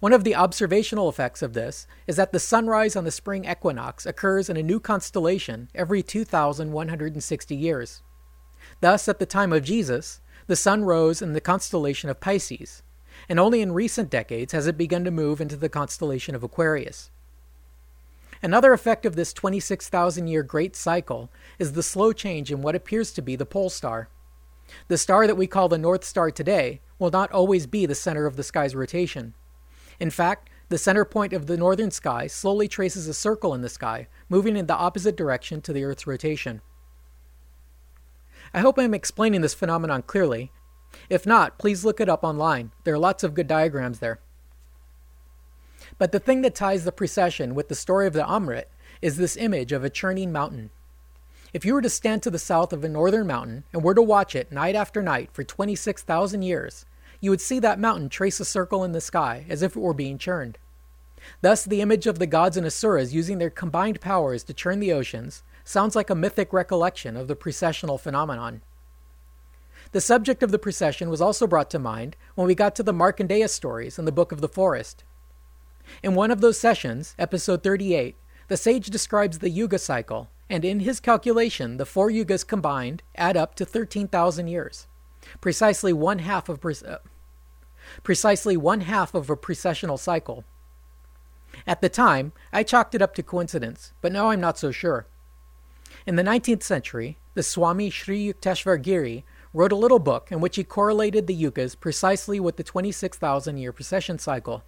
One 0.00 0.12
of 0.12 0.24
the 0.24 0.34
observational 0.34 1.08
effects 1.08 1.42
of 1.42 1.52
this 1.52 1.86
is 2.06 2.16
that 2.16 2.32
the 2.32 2.38
sunrise 2.38 2.96
on 2.96 3.04
the 3.04 3.10
spring 3.10 3.44
equinox 3.44 4.06
occurs 4.06 4.48
in 4.48 4.56
a 4.56 4.62
new 4.62 4.80
constellation 4.80 5.68
every 5.74 6.02
2,160 6.02 7.56
years. 7.56 8.02
Thus, 8.80 9.08
at 9.08 9.18
the 9.18 9.26
time 9.26 9.52
of 9.52 9.64
Jesus, 9.64 10.20
the 10.46 10.56
sun 10.56 10.84
rose 10.84 11.22
in 11.22 11.32
the 11.32 11.40
constellation 11.40 12.10
of 12.10 12.20
Pisces, 12.20 12.82
and 13.28 13.38
only 13.38 13.60
in 13.62 13.72
recent 13.72 14.10
decades 14.10 14.52
has 14.52 14.66
it 14.66 14.76
begun 14.76 15.04
to 15.04 15.10
move 15.10 15.40
into 15.40 15.56
the 15.56 15.68
constellation 15.68 16.34
of 16.34 16.42
Aquarius. 16.42 17.10
Another 18.42 18.72
effect 18.72 19.04
of 19.04 19.16
this 19.16 19.32
26,000 19.32 20.26
year 20.26 20.42
great 20.42 20.74
cycle 20.74 21.30
is 21.58 21.72
the 21.72 21.82
slow 21.82 22.12
change 22.12 22.50
in 22.50 22.62
what 22.62 22.74
appears 22.74 23.12
to 23.12 23.22
be 23.22 23.36
the 23.36 23.46
pole 23.46 23.68
star. 23.68 24.08
The 24.88 24.98
star 24.98 25.26
that 25.26 25.36
we 25.36 25.46
call 25.46 25.68
the 25.68 25.78
North 25.78 26.04
Star 26.04 26.30
today 26.30 26.80
will 26.98 27.10
not 27.10 27.30
always 27.32 27.66
be 27.66 27.86
the 27.86 27.94
center 27.94 28.26
of 28.26 28.36
the 28.36 28.42
sky's 28.42 28.74
rotation. 28.74 29.34
In 30.00 30.10
fact, 30.10 30.48
the 30.70 30.78
center 30.78 31.04
point 31.04 31.32
of 31.32 31.46
the 31.46 31.56
northern 31.56 31.90
sky 31.90 32.26
slowly 32.26 32.66
traces 32.66 33.06
a 33.06 33.14
circle 33.14 33.54
in 33.54 33.60
the 33.60 33.68
sky, 33.68 34.08
moving 34.28 34.56
in 34.56 34.66
the 34.66 34.76
opposite 34.76 35.16
direction 35.16 35.60
to 35.62 35.72
the 35.72 35.84
Earth's 35.84 36.06
rotation. 36.06 36.62
I 38.54 38.60
hope 38.60 38.78
I'm 38.78 38.94
explaining 38.94 39.42
this 39.42 39.54
phenomenon 39.54 40.02
clearly. 40.02 40.52
If 41.08 41.26
not, 41.26 41.58
please 41.58 41.84
look 41.84 42.00
it 42.00 42.08
up 42.08 42.24
online. 42.24 42.72
There 42.84 42.94
are 42.94 42.98
lots 42.98 43.22
of 43.22 43.34
good 43.34 43.46
diagrams 43.46 43.98
there. 43.98 44.20
But 45.98 46.12
the 46.12 46.18
thing 46.18 46.40
that 46.42 46.54
ties 46.54 46.84
the 46.84 46.92
precession 46.92 47.54
with 47.54 47.68
the 47.68 47.74
story 47.74 48.06
of 48.06 48.12
the 48.14 48.24
Amrit 48.24 48.64
is 49.02 49.16
this 49.16 49.36
image 49.36 49.72
of 49.72 49.84
a 49.84 49.90
churning 49.90 50.32
mountain. 50.32 50.70
If 51.52 51.64
you 51.64 51.74
were 51.74 51.82
to 51.82 51.90
stand 51.90 52.22
to 52.22 52.30
the 52.30 52.38
south 52.38 52.72
of 52.72 52.84
a 52.84 52.88
northern 52.88 53.26
mountain 53.26 53.64
and 53.72 53.82
were 53.82 53.94
to 53.94 54.02
watch 54.02 54.34
it 54.34 54.52
night 54.52 54.76
after 54.76 55.02
night 55.02 55.30
for 55.32 55.42
26,000 55.42 56.42
years, 56.42 56.86
you 57.20 57.30
would 57.30 57.40
see 57.40 57.58
that 57.60 57.78
mountain 57.78 58.08
trace 58.08 58.40
a 58.40 58.44
circle 58.44 58.82
in 58.84 58.92
the 58.92 59.00
sky 59.00 59.44
as 59.48 59.62
if 59.62 59.76
it 59.76 59.80
were 59.80 59.94
being 59.94 60.18
churned. 60.18 60.58
Thus, 61.42 61.64
the 61.64 61.80
image 61.80 62.06
of 62.06 62.18
the 62.18 62.26
gods 62.26 62.56
and 62.56 62.66
asuras 62.66 63.14
using 63.14 63.38
their 63.38 63.50
combined 63.50 64.00
powers 64.00 64.42
to 64.44 64.54
churn 64.54 64.80
the 64.80 64.92
oceans 64.92 65.42
sounds 65.64 65.94
like 65.94 66.10
a 66.10 66.14
mythic 66.14 66.52
recollection 66.52 67.16
of 67.16 67.28
the 67.28 67.36
precessional 67.36 68.00
phenomenon. 68.00 68.62
The 69.92 70.00
subject 70.00 70.42
of 70.42 70.50
the 70.50 70.58
precession 70.58 71.10
was 71.10 71.20
also 71.20 71.46
brought 71.46 71.70
to 71.70 71.78
mind 71.78 72.16
when 72.34 72.46
we 72.46 72.54
got 72.54 72.74
to 72.76 72.82
the 72.82 72.94
Markandeya 72.94 73.48
stories 73.48 73.98
in 73.98 74.04
the 74.04 74.12
Book 74.12 74.32
of 74.32 74.40
the 74.40 74.48
Forest. 74.48 75.04
In 76.02 76.14
one 76.14 76.30
of 76.30 76.40
those 76.40 76.58
sessions, 76.58 77.14
episode 77.18 77.62
38, 77.62 78.16
the 78.48 78.56
sage 78.56 78.86
describes 78.88 79.38
the 79.38 79.50
Yuga 79.50 79.78
cycle, 79.78 80.30
and 80.48 80.64
in 80.64 80.80
his 80.80 81.00
calculation, 81.00 81.76
the 81.76 81.86
four 81.86 82.10
Yugas 82.10 82.46
combined 82.46 83.02
add 83.16 83.36
up 83.36 83.54
to 83.56 83.64
13,000 83.64 84.48
years, 84.48 84.86
precisely 85.40 85.92
one 85.92 86.20
half 86.20 86.48
of 86.48 86.64
uh, 86.64 86.98
precisely 88.02 88.56
one 88.56 88.82
half 88.82 89.14
of 89.14 89.30
a 89.30 89.36
precessional 89.36 89.98
cycle. 89.98 90.44
At 91.66 91.80
the 91.80 91.88
time, 91.88 92.32
I 92.52 92.62
chalked 92.62 92.94
it 92.94 93.02
up 93.02 93.14
to 93.14 93.22
coincidence, 93.22 93.92
but 94.00 94.12
now 94.12 94.30
I'm 94.30 94.40
not 94.40 94.58
so 94.58 94.70
sure. 94.70 95.06
In 96.06 96.16
the 96.16 96.22
19th 96.22 96.62
century, 96.62 97.18
the 97.34 97.42
Swami 97.42 97.90
Sri 97.90 98.32
Yukteswar 98.32 98.80
Giri 98.80 99.24
wrote 99.52 99.72
a 99.72 99.76
little 99.76 99.98
book 99.98 100.30
in 100.30 100.40
which 100.40 100.56
he 100.56 100.64
correlated 100.64 101.26
the 101.26 101.42
yugas 101.42 101.78
precisely 101.78 102.38
with 102.38 102.56
the 102.56 102.62
26,000 102.62 103.58
year 103.58 103.72
precession 103.72 104.18
cycle. 104.18 104.62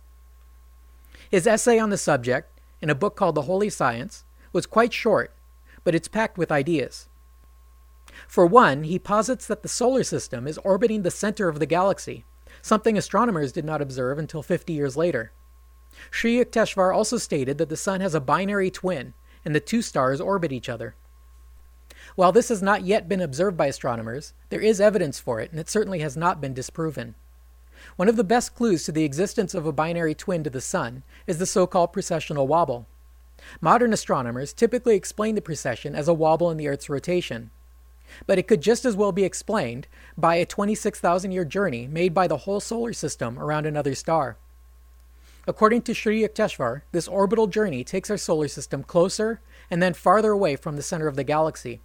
His 1.30 1.46
essay 1.46 1.78
on 1.78 1.90
the 1.90 1.96
subject, 1.96 2.60
in 2.80 2.90
a 2.90 2.94
book 2.94 3.16
called 3.16 3.36
The 3.36 3.42
Holy 3.42 3.70
Science, 3.70 4.24
was 4.52 4.66
quite 4.66 4.92
short, 4.92 5.32
but 5.84 5.94
it's 5.94 6.08
packed 6.08 6.36
with 6.36 6.52
ideas. 6.52 7.08
For 8.32 8.46
one, 8.46 8.84
he 8.84 8.98
posits 8.98 9.46
that 9.48 9.62
the 9.62 9.68
solar 9.68 10.02
system 10.02 10.46
is 10.46 10.56
orbiting 10.64 11.02
the 11.02 11.10
center 11.10 11.50
of 11.50 11.58
the 11.58 11.66
galaxy, 11.66 12.24
something 12.62 12.96
astronomers 12.96 13.52
did 13.52 13.66
not 13.66 13.82
observe 13.82 14.18
until 14.18 14.42
50 14.42 14.72
years 14.72 14.96
later. 14.96 15.32
Sri 16.10 16.42
Yukteswar 16.42 16.94
also 16.94 17.18
stated 17.18 17.58
that 17.58 17.68
the 17.68 17.76
Sun 17.76 18.00
has 18.00 18.14
a 18.14 18.22
binary 18.22 18.70
twin, 18.70 19.12
and 19.44 19.54
the 19.54 19.60
two 19.60 19.82
stars 19.82 20.18
orbit 20.18 20.50
each 20.50 20.70
other. 20.70 20.94
While 22.16 22.32
this 22.32 22.48
has 22.48 22.62
not 22.62 22.86
yet 22.86 23.06
been 23.06 23.20
observed 23.20 23.58
by 23.58 23.66
astronomers, 23.66 24.32
there 24.48 24.62
is 24.62 24.80
evidence 24.80 25.20
for 25.20 25.38
it, 25.38 25.50
and 25.50 25.60
it 25.60 25.68
certainly 25.68 25.98
has 25.98 26.16
not 26.16 26.40
been 26.40 26.54
disproven. 26.54 27.16
One 27.96 28.08
of 28.08 28.16
the 28.16 28.24
best 28.24 28.54
clues 28.54 28.84
to 28.84 28.92
the 28.92 29.04
existence 29.04 29.52
of 29.52 29.66
a 29.66 29.72
binary 29.72 30.14
twin 30.14 30.42
to 30.44 30.48
the 30.48 30.62
Sun 30.62 31.02
is 31.26 31.36
the 31.36 31.44
so 31.44 31.66
called 31.66 31.92
precessional 31.92 32.46
wobble. 32.46 32.88
Modern 33.60 33.92
astronomers 33.92 34.54
typically 34.54 34.96
explain 34.96 35.34
the 35.34 35.42
precession 35.42 35.94
as 35.94 36.08
a 36.08 36.14
wobble 36.14 36.50
in 36.50 36.56
the 36.56 36.68
Earth's 36.68 36.88
rotation. 36.88 37.50
But 38.26 38.38
it 38.38 38.46
could 38.46 38.60
just 38.60 38.84
as 38.84 38.96
well 38.96 39.12
be 39.12 39.24
explained 39.24 39.88
by 40.16 40.36
a 40.36 40.46
26,000 40.46 41.32
year 41.32 41.44
journey 41.44 41.86
made 41.86 42.14
by 42.14 42.26
the 42.26 42.38
whole 42.38 42.60
solar 42.60 42.92
system 42.92 43.38
around 43.38 43.66
another 43.66 43.94
star. 43.94 44.36
According 45.46 45.82
to 45.82 45.94
Sri 45.94 46.22
Yukteswar, 46.22 46.82
this 46.92 47.08
orbital 47.08 47.48
journey 47.48 47.82
takes 47.82 48.10
our 48.10 48.16
solar 48.16 48.46
system 48.46 48.84
closer 48.84 49.40
and 49.70 49.82
then 49.82 49.92
farther 49.92 50.30
away 50.30 50.54
from 50.54 50.76
the 50.76 50.82
center 50.82 51.08
of 51.08 51.16
the 51.16 51.24
galaxy. 51.24 51.80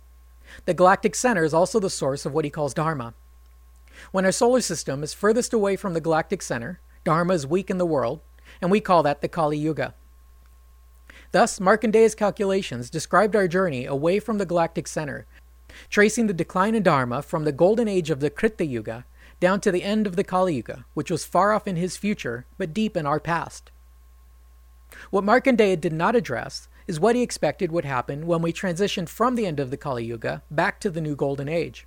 The 0.66 0.74
galactic 0.74 1.16
center 1.16 1.44
is 1.44 1.54
also 1.54 1.80
the 1.80 1.90
source 1.90 2.26
of 2.26 2.34
what 2.34 2.46
he 2.46 2.52
calls 2.52 2.74
Dharma. 2.74 3.16
When 4.12 4.26
our 4.26 4.32
solar 4.32 4.62
system 4.62 5.04
is 5.04 5.14
furthest 5.14 5.54
away 5.54 5.76
from 5.76 5.94
the 5.94 6.02
galactic 6.02 6.42
center, 6.44 6.80
Dharma 7.04 7.34
is 7.34 7.48
weak 7.48 7.70
in 7.70 7.80
the 7.80 7.86
world, 7.86 8.22
and 8.62 8.70
we 8.70 8.80
call 8.80 9.02
that 9.04 9.22
the 9.22 9.28
Kali 9.28 9.58
Yuga. 9.58 9.96
Thus, 11.32 11.60
Markandeya's 11.60 12.16
calculations 12.16 12.90
described 12.90 13.36
our 13.36 13.48
journey 13.48 13.86
away 13.86 14.20
from 14.20 14.38
the 14.38 14.46
galactic 14.46 14.88
center, 14.88 15.26
tracing 15.90 16.28
the 16.28 16.34
decline 16.34 16.76
in 16.76 16.84
Dharma 16.84 17.22
from 17.22 17.44
the 17.44 17.52
golden 17.52 17.88
age 17.88 18.10
of 18.10 18.20
the 18.20 18.30
Krita 18.30 18.66
Yuga 18.66 19.06
down 19.40 19.62
to 19.62 19.72
the 19.72 19.84
end 19.84 20.08
of 20.08 20.16
the 20.16 20.24
Kali 20.24 20.56
Yuga, 20.56 20.86
which 20.94 21.12
was 21.12 21.26
far 21.26 21.54
off 21.54 21.68
in 21.68 21.76
his 21.76 21.98
future, 21.98 22.46
but 22.58 22.74
deep 22.74 22.98
in 22.98 23.06
our 23.06 23.20
past. 23.20 23.72
What 25.10 25.24
Markandeya 25.24 25.80
did 25.80 25.94
not 25.94 26.16
address 26.16 26.68
is 26.88 27.00
what 27.00 27.16
he 27.16 27.22
expected 27.22 27.72
would 27.72 27.86
happen 27.86 28.26
when 28.26 28.42
we 28.42 28.54
transitioned 28.54 29.10
from 29.10 29.36
the 29.36 29.46
end 29.46 29.60
of 29.60 29.70
the 29.70 29.78
Kali 29.78 30.06
Yuga 30.06 30.42
back 30.50 30.80
to 30.80 30.90
the 30.90 31.02
new 31.02 31.16
Golden 31.16 31.50
Age. 31.50 31.86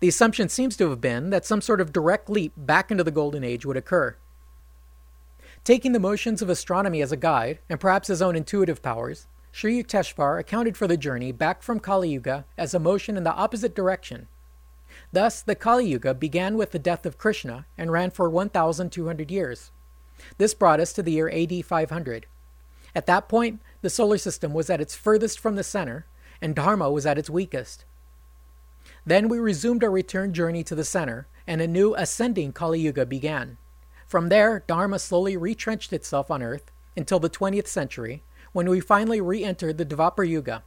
The 0.00 0.08
assumption 0.08 0.48
seems 0.48 0.76
to 0.78 0.90
have 0.90 1.00
been 1.00 1.30
that 1.30 1.44
some 1.44 1.60
sort 1.60 1.80
of 1.80 1.92
direct 1.92 2.28
leap 2.28 2.52
back 2.56 2.90
into 2.90 3.04
the 3.04 3.10
Golden 3.10 3.44
Age 3.44 3.64
would 3.64 3.76
occur. 3.76 4.16
Taking 5.64 5.92
the 5.92 6.00
motions 6.00 6.40
of 6.40 6.48
astronomy 6.48 7.02
as 7.02 7.12
a 7.12 7.16
guide, 7.16 7.58
and 7.68 7.78
perhaps 7.78 8.08
his 8.08 8.22
own 8.22 8.34
intuitive 8.34 8.82
powers, 8.82 9.26
Sri 9.50 9.82
Yukteswar 9.82 10.38
accounted 10.38 10.76
for 10.76 10.86
the 10.86 10.96
journey 10.96 11.32
back 11.32 11.62
from 11.62 11.80
Kali 11.80 12.10
Yuga 12.10 12.44
as 12.56 12.74
a 12.74 12.78
motion 12.78 13.16
in 13.16 13.24
the 13.24 13.34
opposite 13.34 13.74
direction. 13.74 14.28
Thus, 15.12 15.42
the 15.42 15.54
Kali 15.54 15.86
Yuga 15.86 16.14
began 16.14 16.56
with 16.56 16.72
the 16.72 16.78
death 16.78 17.06
of 17.06 17.18
Krishna 17.18 17.66
and 17.76 17.90
ran 17.90 18.10
for 18.10 18.28
1,200 18.28 19.30
years. 19.30 19.70
This 20.36 20.54
brought 20.54 20.80
us 20.80 20.92
to 20.94 21.02
the 21.02 21.12
year 21.12 21.30
AD 21.30 21.64
500. 21.64 22.26
At 22.94 23.06
that 23.06 23.28
point, 23.28 23.60
the 23.82 23.90
solar 23.90 24.18
system 24.18 24.52
was 24.52 24.70
at 24.70 24.80
its 24.80 24.94
furthest 24.94 25.38
from 25.38 25.56
the 25.56 25.64
center, 25.64 26.06
and 26.40 26.54
Dharma 26.54 26.90
was 26.90 27.06
at 27.06 27.18
its 27.18 27.30
weakest. 27.30 27.84
Then 29.06 29.28
we 29.28 29.38
resumed 29.38 29.84
our 29.84 29.90
return 29.90 30.32
journey 30.32 30.64
to 30.64 30.74
the 30.74 30.84
center, 30.84 31.26
and 31.46 31.60
a 31.60 31.66
new 31.66 31.94
ascending 31.94 32.52
Kali 32.52 32.80
Yuga 32.80 33.06
began. 33.06 33.56
From 34.06 34.28
there, 34.28 34.64
Dharma 34.66 34.98
slowly 34.98 35.36
retrenched 35.36 35.92
itself 35.92 36.30
on 36.30 36.42
Earth 36.42 36.70
until 36.96 37.20
the 37.20 37.30
20th 37.30 37.68
century, 37.68 38.22
when 38.58 38.68
we 38.68 38.80
finally 38.80 39.20
re 39.20 39.44
entered 39.44 39.78
the 39.78 39.86
Dvapar 39.86 40.28
Yuga. 40.28 40.64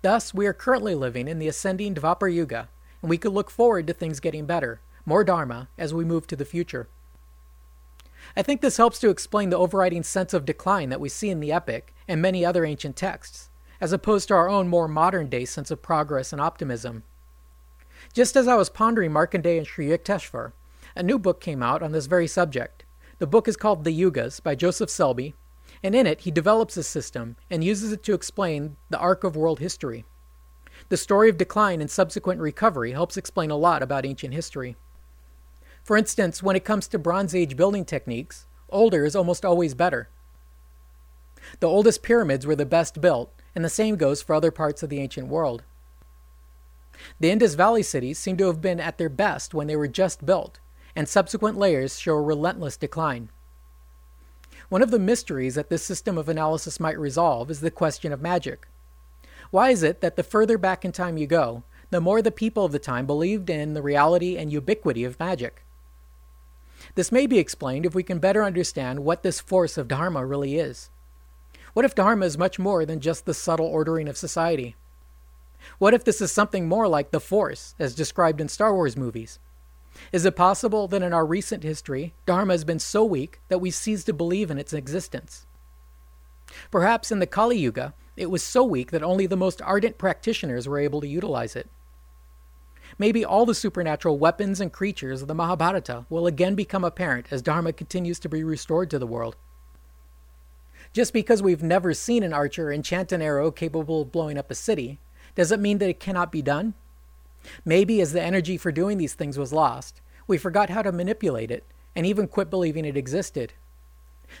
Thus, 0.00 0.32
we 0.32 0.46
are 0.46 0.54
currently 0.54 0.94
living 0.94 1.28
in 1.28 1.38
the 1.38 1.48
ascending 1.48 1.94
Dvapar 1.94 2.32
Yuga, 2.34 2.70
and 3.02 3.10
we 3.10 3.18
could 3.18 3.34
look 3.34 3.50
forward 3.50 3.86
to 3.86 3.92
things 3.92 4.20
getting 4.20 4.46
better, 4.46 4.80
more 5.04 5.22
Dharma, 5.22 5.68
as 5.76 5.92
we 5.92 6.02
move 6.02 6.26
to 6.28 6.34
the 6.34 6.46
future. 6.46 6.88
I 8.34 8.40
think 8.40 8.62
this 8.62 8.78
helps 8.78 8.98
to 9.00 9.10
explain 9.10 9.50
the 9.50 9.58
overriding 9.58 10.02
sense 10.02 10.32
of 10.32 10.46
decline 10.46 10.88
that 10.88 10.98
we 10.98 11.10
see 11.10 11.28
in 11.28 11.40
the 11.40 11.52
epic 11.52 11.94
and 12.08 12.22
many 12.22 12.42
other 12.42 12.64
ancient 12.64 12.96
texts, 12.96 13.50
as 13.82 13.92
opposed 13.92 14.28
to 14.28 14.34
our 14.34 14.48
own 14.48 14.68
more 14.68 14.88
modern 14.88 15.28
day 15.28 15.44
sense 15.44 15.70
of 15.70 15.82
progress 15.82 16.32
and 16.32 16.40
optimism. 16.40 17.02
Just 18.14 18.34
as 18.34 18.48
I 18.48 18.54
was 18.54 18.70
pondering 18.70 19.10
Markandeya 19.10 19.58
and 19.58 19.66
Sri 19.66 19.88
Yukteswar, 19.88 20.52
a 20.96 21.02
new 21.02 21.18
book 21.18 21.42
came 21.42 21.62
out 21.62 21.82
on 21.82 21.92
this 21.92 22.06
very 22.06 22.26
subject. 22.26 22.86
The 23.18 23.26
book 23.26 23.46
is 23.46 23.58
called 23.58 23.84
The 23.84 24.00
Yugas 24.00 24.42
by 24.42 24.54
Joseph 24.54 24.88
Selbie, 24.88 25.34
and 25.82 25.94
in 25.94 26.06
it 26.06 26.20
he 26.20 26.30
develops 26.30 26.76
a 26.76 26.82
system 26.82 27.36
and 27.50 27.64
uses 27.64 27.92
it 27.92 28.02
to 28.04 28.14
explain 28.14 28.76
the 28.90 28.98
arc 28.98 29.24
of 29.24 29.36
world 29.36 29.60
history. 29.60 30.04
The 30.88 30.96
story 30.96 31.28
of 31.28 31.38
decline 31.38 31.80
and 31.80 31.90
subsequent 31.90 32.40
recovery 32.40 32.92
helps 32.92 33.16
explain 33.16 33.50
a 33.50 33.56
lot 33.56 33.82
about 33.82 34.06
ancient 34.06 34.34
history. 34.34 34.76
For 35.82 35.96
instance, 35.96 36.42
when 36.42 36.56
it 36.56 36.64
comes 36.64 36.88
to 36.88 36.98
Bronze 36.98 37.34
Age 37.34 37.56
building 37.56 37.84
techniques, 37.84 38.46
older 38.68 39.04
is 39.04 39.16
almost 39.16 39.44
always 39.44 39.74
better. 39.74 40.08
The 41.60 41.68
oldest 41.68 42.02
pyramids 42.02 42.46
were 42.46 42.56
the 42.56 42.66
best 42.66 43.00
built, 43.00 43.32
and 43.54 43.64
the 43.64 43.70
same 43.70 43.96
goes 43.96 44.22
for 44.22 44.34
other 44.34 44.50
parts 44.50 44.82
of 44.82 44.90
the 44.90 45.00
ancient 45.00 45.28
world. 45.28 45.62
The 47.18 47.30
Indus 47.30 47.54
Valley 47.54 47.82
cities 47.82 48.18
seem 48.18 48.36
to 48.36 48.46
have 48.46 48.60
been 48.60 48.80
at 48.80 48.98
their 48.98 49.08
best 49.08 49.54
when 49.54 49.66
they 49.66 49.76
were 49.76 49.88
just 49.88 50.26
built, 50.26 50.60
and 50.94 51.08
subsequent 51.08 51.56
layers 51.56 51.98
show 51.98 52.14
a 52.14 52.22
relentless 52.22 52.76
decline. 52.76 53.30
One 54.70 54.82
of 54.82 54.92
the 54.92 55.00
mysteries 55.00 55.56
that 55.56 55.68
this 55.68 55.82
system 55.82 56.16
of 56.16 56.28
analysis 56.28 56.78
might 56.78 56.96
resolve 56.96 57.50
is 57.50 57.58
the 57.58 57.72
question 57.72 58.12
of 58.12 58.22
magic. 58.22 58.68
Why 59.50 59.70
is 59.70 59.82
it 59.82 60.00
that 60.00 60.14
the 60.14 60.22
further 60.22 60.56
back 60.58 60.84
in 60.84 60.92
time 60.92 61.18
you 61.18 61.26
go, 61.26 61.64
the 61.90 62.00
more 62.00 62.22
the 62.22 62.30
people 62.30 62.64
of 62.64 62.70
the 62.70 62.78
time 62.78 63.04
believed 63.04 63.50
in 63.50 63.74
the 63.74 63.82
reality 63.82 64.36
and 64.36 64.52
ubiquity 64.52 65.02
of 65.02 65.18
magic? 65.18 65.64
This 66.94 67.10
may 67.10 67.26
be 67.26 67.40
explained 67.40 67.84
if 67.84 67.96
we 67.96 68.04
can 68.04 68.20
better 68.20 68.44
understand 68.44 69.00
what 69.00 69.24
this 69.24 69.40
force 69.40 69.76
of 69.76 69.88
Dharma 69.88 70.24
really 70.24 70.56
is. 70.56 70.88
What 71.72 71.84
if 71.84 71.96
Dharma 71.96 72.26
is 72.26 72.38
much 72.38 72.60
more 72.60 72.86
than 72.86 73.00
just 73.00 73.26
the 73.26 73.34
subtle 73.34 73.66
ordering 73.66 74.06
of 74.06 74.16
society? 74.16 74.76
What 75.78 75.94
if 75.94 76.04
this 76.04 76.20
is 76.20 76.30
something 76.30 76.68
more 76.68 76.86
like 76.86 77.10
the 77.10 77.18
Force, 77.18 77.74
as 77.80 77.96
described 77.96 78.40
in 78.40 78.48
Star 78.48 78.72
Wars 78.72 78.96
movies? 78.96 79.40
Is 80.12 80.24
it 80.24 80.36
possible 80.36 80.88
that 80.88 81.02
in 81.02 81.12
our 81.12 81.26
recent 81.26 81.62
history, 81.62 82.14
Dharma 82.26 82.54
has 82.54 82.64
been 82.64 82.78
so 82.78 83.04
weak 83.04 83.40
that 83.48 83.58
we 83.58 83.70
cease 83.70 84.04
to 84.04 84.12
believe 84.12 84.50
in 84.50 84.58
its 84.58 84.72
existence? 84.72 85.46
Perhaps 86.70 87.12
in 87.12 87.18
the 87.18 87.26
Kali 87.26 87.58
Yuga, 87.58 87.94
it 88.16 88.30
was 88.30 88.42
so 88.42 88.64
weak 88.64 88.90
that 88.90 89.02
only 89.02 89.26
the 89.26 89.36
most 89.36 89.62
ardent 89.62 89.98
practitioners 89.98 90.66
were 90.66 90.78
able 90.78 91.00
to 91.00 91.08
utilize 91.08 91.56
it. 91.56 91.68
Maybe 92.98 93.24
all 93.24 93.46
the 93.46 93.54
supernatural 93.54 94.18
weapons 94.18 94.60
and 94.60 94.72
creatures 94.72 95.22
of 95.22 95.28
the 95.28 95.34
Mahabharata 95.34 96.06
will 96.10 96.26
again 96.26 96.54
become 96.54 96.84
apparent 96.84 97.26
as 97.30 97.40
Dharma 97.40 97.72
continues 97.72 98.18
to 98.20 98.28
be 98.28 98.42
restored 98.42 98.90
to 98.90 98.98
the 98.98 99.06
world. 99.06 99.36
Just 100.92 101.12
because 101.12 101.42
we've 101.42 101.62
never 101.62 101.94
seen 101.94 102.24
an 102.24 102.32
archer 102.32 102.72
enchant 102.72 103.12
an 103.12 103.22
arrow 103.22 103.50
capable 103.52 104.02
of 104.02 104.12
blowing 104.12 104.36
up 104.36 104.50
a 104.50 104.56
city, 104.56 104.98
does 105.36 105.52
it 105.52 105.60
mean 105.60 105.78
that 105.78 105.88
it 105.88 106.00
cannot 106.00 106.32
be 106.32 106.42
done? 106.42 106.74
Maybe 107.64 108.00
as 108.00 108.12
the 108.12 108.22
energy 108.22 108.56
for 108.56 108.72
doing 108.72 108.98
these 108.98 109.14
things 109.14 109.38
was 109.38 109.52
lost, 109.52 110.00
we 110.26 110.38
forgot 110.38 110.70
how 110.70 110.82
to 110.82 110.92
manipulate 110.92 111.50
it 111.50 111.64
and 111.96 112.06
even 112.06 112.28
quit 112.28 112.50
believing 112.50 112.84
it 112.84 112.96
existed. 112.96 113.52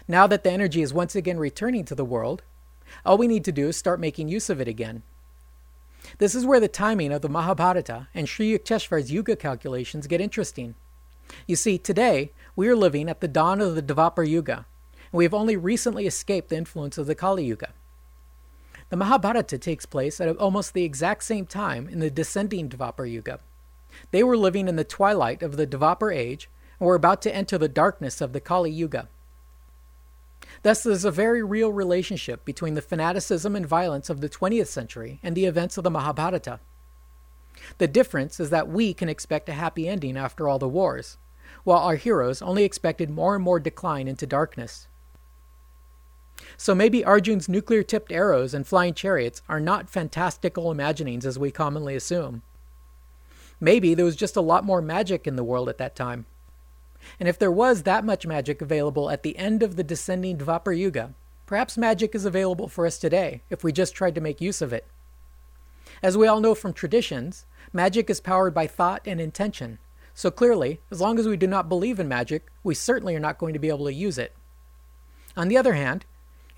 Now 0.06 0.26
that 0.26 0.44
the 0.44 0.50
energy 0.52 0.82
is 0.82 0.92
once 0.92 1.16
again 1.16 1.38
returning 1.38 1.84
to 1.86 1.94
the 1.94 2.04
world, 2.04 2.42
all 3.04 3.18
we 3.18 3.28
need 3.28 3.44
to 3.44 3.52
do 3.52 3.68
is 3.68 3.76
start 3.76 4.00
making 4.00 4.28
use 4.28 4.50
of 4.50 4.60
it 4.60 4.68
again. 4.68 5.02
This 6.18 6.34
is 6.34 6.46
where 6.46 6.60
the 6.60 6.68
timing 6.68 7.12
of 7.12 7.22
the 7.22 7.28
Mahabharata 7.28 8.08
and 8.14 8.28
Sri 8.28 8.56
Yukteswar's 8.56 9.12
Yuga 9.12 9.36
calculations 9.36 10.06
get 10.06 10.20
interesting. 10.20 10.74
You 11.46 11.56
see, 11.56 11.78
today 11.78 12.32
we 12.56 12.68
are 12.68 12.76
living 12.76 13.08
at 13.08 13.20
the 13.20 13.28
dawn 13.28 13.60
of 13.60 13.74
the 13.74 13.82
Dvapar 13.82 14.28
Yuga, 14.28 14.66
and 15.12 15.18
we 15.18 15.24
have 15.24 15.34
only 15.34 15.56
recently 15.56 16.06
escaped 16.06 16.48
the 16.48 16.56
influence 16.56 16.98
of 16.98 17.06
the 17.06 17.14
Kali 17.14 17.44
Yuga. 17.44 17.72
The 18.90 18.96
Mahabharata 18.96 19.56
takes 19.56 19.86
place 19.86 20.20
at 20.20 20.36
almost 20.36 20.74
the 20.74 20.84
exact 20.84 21.22
same 21.22 21.46
time 21.46 21.88
in 21.88 22.00
the 22.00 22.10
descending 22.10 22.68
Dvapar 22.68 23.10
Yuga. 23.10 23.38
They 24.10 24.22
were 24.22 24.36
living 24.36 24.68
in 24.68 24.76
the 24.76 24.84
twilight 24.84 25.42
of 25.42 25.56
the 25.56 25.66
Dvapar 25.66 26.14
age 26.14 26.50
and 26.78 26.86
were 26.86 26.96
about 26.96 27.22
to 27.22 27.34
enter 27.34 27.56
the 27.56 27.68
darkness 27.68 28.20
of 28.20 28.32
the 28.32 28.40
Kali 28.40 28.70
Yuga. 28.70 29.08
Thus, 30.62 30.82
there's 30.82 31.04
a 31.04 31.10
very 31.10 31.42
real 31.42 31.72
relationship 31.72 32.44
between 32.44 32.74
the 32.74 32.82
fanaticism 32.82 33.54
and 33.54 33.64
violence 33.64 34.10
of 34.10 34.20
the 34.20 34.28
20th 34.28 34.66
century 34.66 35.20
and 35.22 35.36
the 35.36 35.46
events 35.46 35.78
of 35.78 35.84
the 35.84 35.90
Mahabharata. 35.90 36.58
The 37.78 37.88
difference 37.88 38.40
is 38.40 38.50
that 38.50 38.68
we 38.68 38.92
can 38.92 39.08
expect 39.08 39.48
a 39.48 39.52
happy 39.52 39.88
ending 39.88 40.16
after 40.16 40.48
all 40.48 40.58
the 40.58 40.68
wars, 40.68 41.16
while 41.62 41.78
our 41.78 41.96
heroes 41.96 42.42
only 42.42 42.64
expected 42.64 43.08
more 43.08 43.36
and 43.36 43.44
more 43.44 43.60
decline 43.60 44.08
into 44.08 44.26
darkness. 44.26 44.88
So 46.62 46.74
maybe 46.74 47.02
Arjun's 47.02 47.48
nuclear 47.48 47.82
tipped 47.82 48.12
arrows 48.12 48.52
and 48.52 48.66
flying 48.66 48.92
chariots 48.92 49.40
are 49.48 49.60
not 49.60 49.88
fantastical 49.88 50.70
imaginings 50.70 51.24
as 51.24 51.38
we 51.38 51.50
commonly 51.50 51.96
assume. 51.96 52.42
Maybe 53.58 53.94
there 53.94 54.04
was 54.04 54.14
just 54.14 54.36
a 54.36 54.42
lot 54.42 54.62
more 54.62 54.82
magic 54.82 55.26
in 55.26 55.36
the 55.36 55.42
world 55.42 55.70
at 55.70 55.78
that 55.78 55.96
time. 55.96 56.26
And 57.18 57.30
if 57.30 57.38
there 57.38 57.50
was 57.50 57.84
that 57.84 58.04
much 58.04 58.26
magic 58.26 58.60
available 58.60 59.08
at 59.08 59.22
the 59.22 59.38
end 59.38 59.62
of 59.62 59.76
the 59.76 59.82
descending 59.82 60.36
Dvapar 60.36 60.76
Yuga, 60.76 61.14
perhaps 61.46 61.78
magic 61.78 62.14
is 62.14 62.26
available 62.26 62.68
for 62.68 62.84
us 62.84 62.98
today 62.98 63.40
if 63.48 63.64
we 63.64 63.72
just 63.72 63.94
tried 63.94 64.14
to 64.16 64.20
make 64.20 64.42
use 64.42 64.60
of 64.60 64.74
it. 64.74 64.86
As 66.02 66.18
we 66.18 66.26
all 66.26 66.40
know 66.40 66.54
from 66.54 66.74
traditions, 66.74 67.46
magic 67.72 68.10
is 68.10 68.20
powered 68.20 68.52
by 68.52 68.66
thought 68.66 69.00
and 69.06 69.18
intention, 69.18 69.78
so 70.12 70.30
clearly, 70.30 70.82
as 70.90 71.00
long 71.00 71.18
as 71.18 71.26
we 71.26 71.38
do 71.38 71.46
not 71.46 71.70
believe 71.70 71.98
in 71.98 72.06
magic, 72.06 72.48
we 72.62 72.74
certainly 72.74 73.16
are 73.16 73.18
not 73.18 73.38
going 73.38 73.54
to 73.54 73.58
be 73.58 73.70
able 73.70 73.86
to 73.86 73.94
use 73.94 74.18
it. 74.18 74.34
On 75.38 75.48
the 75.48 75.56
other 75.56 75.72
hand, 75.72 76.04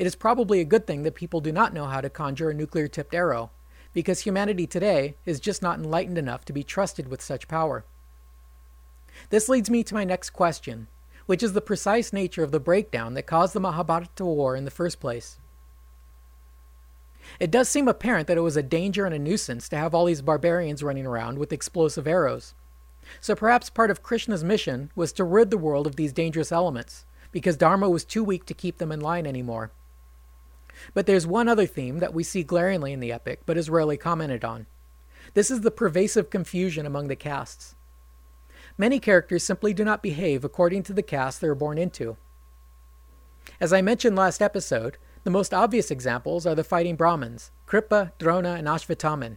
it 0.02 0.06
is 0.06 0.16
probably 0.16 0.58
a 0.58 0.64
good 0.64 0.84
thing 0.84 1.04
that 1.04 1.14
people 1.14 1.40
do 1.40 1.52
not 1.52 1.72
know 1.72 1.86
how 1.86 2.00
to 2.00 2.10
conjure 2.10 2.50
a 2.50 2.54
nuclear 2.54 2.88
tipped 2.88 3.14
arrow, 3.14 3.52
because 3.92 4.18
humanity 4.18 4.66
today 4.66 5.14
is 5.24 5.38
just 5.38 5.62
not 5.62 5.78
enlightened 5.78 6.18
enough 6.18 6.44
to 6.44 6.52
be 6.52 6.64
trusted 6.64 7.06
with 7.06 7.22
such 7.22 7.46
power. 7.46 7.84
This 9.30 9.48
leads 9.48 9.70
me 9.70 9.84
to 9.84 9.94
my 9.94 10.02
next 10.02 10.30
question, 10.30 10.88
which 11.26 11.40
is 11.40 11.52
the 11.52 11.60
precise 11.60 12.12
nature 12.12 12.42
of 12.42 12.50
the 12.50 12.58
breakdown 12.58 13.14
that 13.14 13.28
caused 13.28 13.54
the 13.54 13.60
Mahabharata 13.60 14.24
war 14.24 14.56
in 14.56 14.64
the 14.64 14.72
first 14.72 14.98
place. 14.98 15.38
It 17.38 17.52
does 17.52 17.68
seem 17.68 17.86
apparent 17.86 18.26
that 18.26 18.36
it 18.36 18.40
was 18.40 18.56
a 18.56 18.62
danger 18.64 19.06
and 19.06 19.14
a 19.14 19.20
nuisance 19.20 19.68
to 19.68 19.76
have 19.76 19.94
all 19.94 20.06
these 20.06 20.20
barbarians 20.20 20.82
running 20.82 21.06
around 21.06 21.38
with 21.38 21.52
explosive 21.52 22.08
arrows. 22.08 22.54
So 23.20 23.36
perhaps 23.36 23.70
part 23.70 23.92
of 23.92 24.02
Krishna's 24.02 24.42
mission 24.42 24.90
was 24.96 25.12
to 25.12 25.22
rid 25.22 25.52
the 25.52 25.58
world 25.58 25.86
of 25.86 25.94
these 25.94 26.12
dangerous 26.12 26.50
elements, 26.50 27.06
because 27.30 27.56
Dharma 27.56 27.88
was 27.88 28.04
too 28.04 28.24
weak 28.24 28.46
to 28.46 28.52
keep 28.52 28.78
them 28.78 28.90
in 28.90 29.00
line 29.00 29.28
anymore. 29.28 29.70
But 30.94 31.06
there's 31.06 31.26
one 31.26 31.48
other 31.48 31.66
theme 31.66 31.98
that 31.98 32.14
we 32.14 32.22
see 32.22 32.42
glaringly 32.42 32.92
in 32.92 33.00
the 33.00 33.12
epic, 33.12 33.42
but 33.46 33.56
is 33.56 33.70
rarely 33.70 33.96
commented 33.96 34.44
on. 34.44 34.66
This 35.34 35.50
is 35.50 35.60
the 35.60 35.70
pervasive 35.70 36.30
confusion 36.30 36.86
among 36.86 37.08
the 37.08 37.16
castes. 37.16 37.74
Many 38.76 38.98
characters 38.98 39.44
simply 39.44 39.72
do 39.74 39.84
not 39.84 40.02
behave 40.02 40.44
according 40.44 40.82
to 40.84 40.92
the 40.92 41.02
caste 41.02 41.40
they 41.40 41.48
are 41.48 41.54
born 41.54 41.78
into. 41.78 42.16
As 43.60 43.72
I 43.72 43.82
mentioned 43.82 44.16
last 44.16 44.40
episode, 44.40 44.98
the 45.24 45.30
most 45.30 45.54
obvious 45.54 45.90
examples 45.90 46.46
are 46.46 46.54
the 46.54 46.64
fighting 46.64 46.96
Brahmins, 46.96 47.50
Kripa, 47.66 48.12
Drona, 48.18 48.54
and 48.54 48.66
Ashvatthama. 48.66 49.36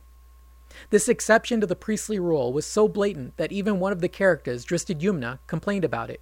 This 0.89 1.07
exception 1.07 1.61
to 1.61 1.67
the 1.67 1.75
priestly 1.75 2.19
rule 2.19 2.51
was 2.51 2.65
so 2.65 2.87
blatant 2.87 3.37
that 3.37 3.51
even 3.51 3.79
one 3.79 3.91
of 3.91 4.01
the 4.01 4.09
characters, 4.09 4.65
Drishtadyumna, 4.65 5.39
complained 5.47 5.85
about 5.85 6.09
it. 6.09 6.21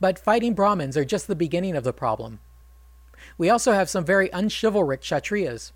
But 0.00 0.18
fighting 0.18 0.54
Brahmins 0.54 0.96
are 0.96 1.04
just 1.04 1.26
the 1.26 1.34
beginning 1.34 1.76
of 1.76 1.84
the 1.84 1.92
problem. 1.92 2.40
We 3.36 3.50
also 3.50 3.72
have 3.72 3.90
some 3.90 4.04
very 4.04 4.28
unchivalric 4.28 5.00
Kshatriyas. 5.00 5.72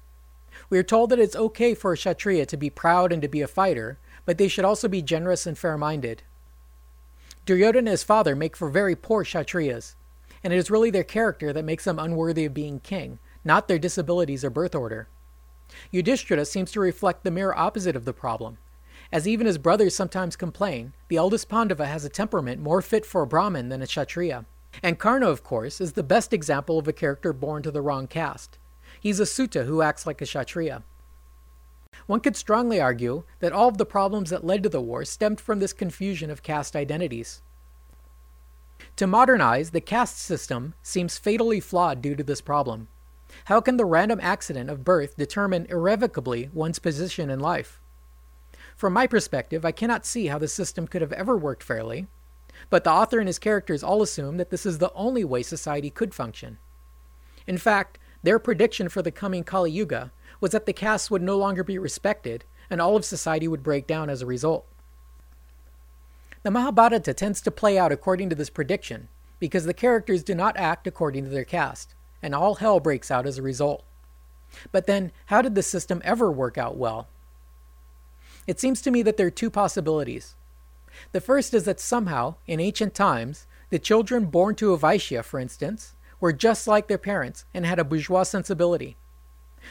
We 0.70 0.78
are 0.78 0.84
told 0.84 1.10
that 1.10 1.18
it's 1.18 1.36
okay 1.36 1.74
for 1.74 1.92
a 1.92 1.96
Kshatriya 1.96 2.46
to 2.46 2.56
be 2.56 2.70
proud 2.70 3.12
and 3.12 3.22
to 3.22 3.28
be 3.28 3.40
a 3.40 3.48
fighter, 3.48 3.98
but 4.24 4.38
they 4.38 4.48
should 4.48 4.64
also 4.64 4.88
be 4.88 5.02
generous 5.02 5.46
and 5.46 5.56
fair 5.56 5.78
minded. 5.78 6.22
Duryodhana 7.46 7.78
and 7.78 7.88
his 7.88 8.02
father 8.02 8.36
make 8.36 8.56
for 8.56 8.68
very 8.68 8.94
poor 8.94 9.24
Kshatriyas, 9.24 9.94
and 10.44 10.52
it 10.52 10.56
is 10.56 10.70
really 10.70 10.90
their 10.90 11.04
character 11.04 11.52
that 11.52 11.64
makes 11.64 11.84
them 11.84 11.98
unworthy 11.98 12.44
of 12.44 12.54
being 12.54 12.80
king, 12.80 13.18
not 13.44 13.68
their 13.68 13.78
disabilities 13.78 14.44
or 14.44 14.50
birth 14.50 14.74
order. 14.74 15.08
Yudhishthira 15.90 16.44
seems 16.44 16.70
to 16.72 16.80
reflect 16.80 17.24
the 17.24 17.30
mirror 17.30 17.56
opposite 17.56 17.96
of 17.96 18.04
the 18.04 18.12
problem. 18.12 18.58
As 19.10 19.26
even 19.26 19.46
his 19.46 19.58
brothers 19.58 19.94
sometimes 19.96 20.36
complain, 20.36 20.92
the 21.08 21.16
eldest 21.16 21.48
Pandava 21.48 21.86
has 21.86 22.04
a 22.04 22.10
temperament 22.10 22.60
more 22.60 22.82
fit 22.82 23.06
for 23.06 23.22
a 23.22 23.26
Brahmin 23.26 23.68
than 23.68 23.80
a 23.80 23.86
Kshatriya. 23.86 24.44
And 24.82 24.98
Karna, 24.98 25.28
of 25.28 25.42
course, 25.42 25.80
is 25.80 25.92
the 25.92 26.02
best 26.02 26.32
example 26.32 26.78
of 26.78 26.88
a 26.88 26.92
character 26.92 27.32
born 27.32 27.62
to 27.62 27.70
the 27.70 27.82
wrong 27.82 28.06
caste. 28.06 28.58
He's 29.00 29.20
a 29.20 29.26
Suta 29.26 29.64
who 29.64 29.82
acts 29.82 30.06
like 30.06 30.20
a 30.20 30.24
Kshatriya. 30.24 30.82
One 32.06 32.20
could 32.20 32.36
strongly 32.36 32.80
argue 32.80 33.24
that 33.40 33.52
all 33.52 33.68
of 33.68 33.78
the 33.78 33.86
problems 33.86 34.30
that 34.30 34.44
led 34.44 34.62
to 34.62 34.68
the 34.68 34.80
war 34.80 35.04
stemmed 35.04 35.40
from 35.40 35.58
this 35.58 35.72
confusion 35.72 36.30
of 36.30 36.42
caste 36.42 36.76
identities. 36.76 37.42
To 38.96 39.06
modernize, 39.06 39.70
the 39.70 39.80
caste 39.80 40.18
system 40.18 40.74
seems 40.82 41.18
fatally 41.18 41.60
flawed 41.60 42.00
due 42.00 42.14
to 42.14 42.22
this 42.22 42.40
problem. 42.40 42.88
How 43.46 43.60
can 43.60 43.76
the 43.76 43.84
random 43.84 44.20
accident 44.22 44.70
of 44.70 44.84
birth 44.84 45.16
determine 45.16 45.66
irrevocably 45.68 46.50
one's 46.52 46.78
position 46.78 47.30
in 47.30 47.40
life? 47.40 47.80
From 48.76 48.92
my 48.92 49.06
perspective, 49.06 49.64
I 49.64 49.72
cannot 49.72 50.06
see 50.06 50.26
how 50.26 50.38
the 50.38 50.48
system 50.48 50.86
could 50.86 51.02
have 51.02 51.12
ever 51.12 51.36
worked 51.36 51.62
fairly, 51.62 52.06
but 52.70 52.84
the 52.84 52.90
author 52.90 53.18
and 53.18 53.28
his 53.28 53.38
characters 53.38 53.82
all 53.82 54.02
assume 54.02 54.36
that 54.36 54.50
this 54.50 54.66
is 54.66 54.78
the 54.78 54.92
only 54.94 55.24
way 55.24 55.42
society 55.42 55.90
could 55.90 56.14
function. 56.14 56.58
In 57.46 57.58
fact, 57.58 57.98
their 58.22 58.38
prediction 58.38 58.88
for 58.88 59.02
the 59.02 59.10
coming 59.10 59.44
Kali 59.44 59.70
Yuga 59.70 60.12
was 60.40 60.50
that 60.52 60.66
the 60.66 60.72
castes 60.72 61.10
would 61.10 61.22
no 61.22 61.36
longer 61.36 61.64
be 61.64 61.78
respected 61.78 62.44
and 62.70 62.80
all 62.80 62.96
of 62.96 63.04
society 63.04 63.48
would 63.48 63.62
break 63.62 63.86
down 63.86 64.10
as 64.10 64.22
a 64.22 64.26
result. 64.26 64.66
The 66.42 66.50
Mahabharata 66.50 67.14
tends 67.14 67.40
to 67.42 67.50
play 67.50 67.78
out 67.78 67.92
according 67.92 68.30
to 68.30 68.36
this 68.36 68.50
prediction 68.50 69.08
because 69.38 69.64
the 69.64 69.74
characters 69.74 70.22
do 70.22 70.34
not 70.34 70.56
act 70.56 70.86
according 70.86 71.24
to 71.24 71.30
their 71.30 71.44
caste, 71.44 71.94
and 72.22 72.34
all 72.34 72.56
hell 72.56 72.80
breaks 72.80 73.10
out 73.10 73.26
as 73.26 73.38
a 73.38 73.42
result. 73.42 73.84
But 74.72 74.86
then, 74.86 75.12
how 75.26 75.42
did 75.42 75.54
the 75.54 75.62
system 75.62 76.00
ever 76.04 76.30
work 76.30 76.58
out 76.58 76.76
well? 76.76 77.08
It 78.46 78.58
seems 78.58 78.80
to 78.82 78.90
me 78.90 79.02
that 79.02 79.16
there 79.16 79.26
are 79.26 79.30
two 79.30 79.50
possibilities. 79.50 80.34
The 81.12 81.20
first 81.20 81.54
is 81.54 81.64
that 81.64 81.80
somehow, 81.80 82.36
in 82.46 82.60
ancient 82.60 82.94
times, 82.94 83.46
the 83.70 83.78
children 83.78 84.26
born 84.26 84.54
to 84.56 84.72
a 84.72 84.78
Vaishya, 84.78 85.24
for 85.24 85.38
instance, 85.38 85.94
were 86.20 86.32
just 86.32 86.66
like 86.66 86.88
their 86.88 86.98
parents 86.98 87.44
and 87.54 87.64
had 87.64 87.78
a 87.78 87.84
bourgeois 87.84 88.22
sensibility. 88.22 88.96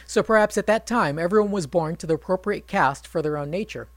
So 0.06 0.24
perhaps 0.24 0.58
at 0.58 0.68
that 0.68 0.86
time 0.86 1.18
everyone 1.18 1.52
was 1.52 1.68
born 1.68 1.96
to 1.98 2.08
the 2.08 2.14
appropriate 2.16 2.68
caste 2.68 3.08
for 3.08 3.22
their 3.22 3.38
own 3.38 3.50
nature. 3.50 3.90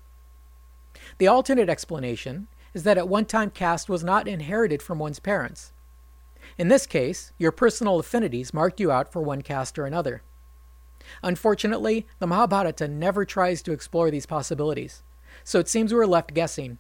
The 1.19 1.27
alternate 1.27 1.69
explanation 1.69 2.49
is 2.75 2.85
that 2.85 2.99
at 2.99 3.09
one 3.09 3.27
time 3.27 3.51
caste 3.51 3.89
was 3.89 4.05
not 4.05 4.29
inherited 4.29 4.83
from 4.83 4.99
one's 4.99 5.21
parents. 5.21 5.73
In 6.57 6.69
this 6.69 6.87
case, 6.87 7.33
your 7.39 7.53
personal 7.53 7.99
affinities 7.99 8.55
marked 8.55 8.81
you 8.81 8.91
out 8.91 9.13
for 9.13 9.21
one 9.21 9.43
caste 9.43 9.79
or 9.79 9.87
another. 9.87 10.23
Unfortunately, 11.23 12.07
the 12.19 12.27
Mahabharata 12.27 12.89
never 12.89 13.25
tries 13.25 13.63
to 13.63 13.73
explore 13.73 14.11
these 14.11 14.27
possibilities, 14.27 15.03
so 15.45 15.59
it 15.59 15.69
seems 15.69 15.93
we're 15.93 16.07
left 16.07 16.35
guessing 16.35 16.79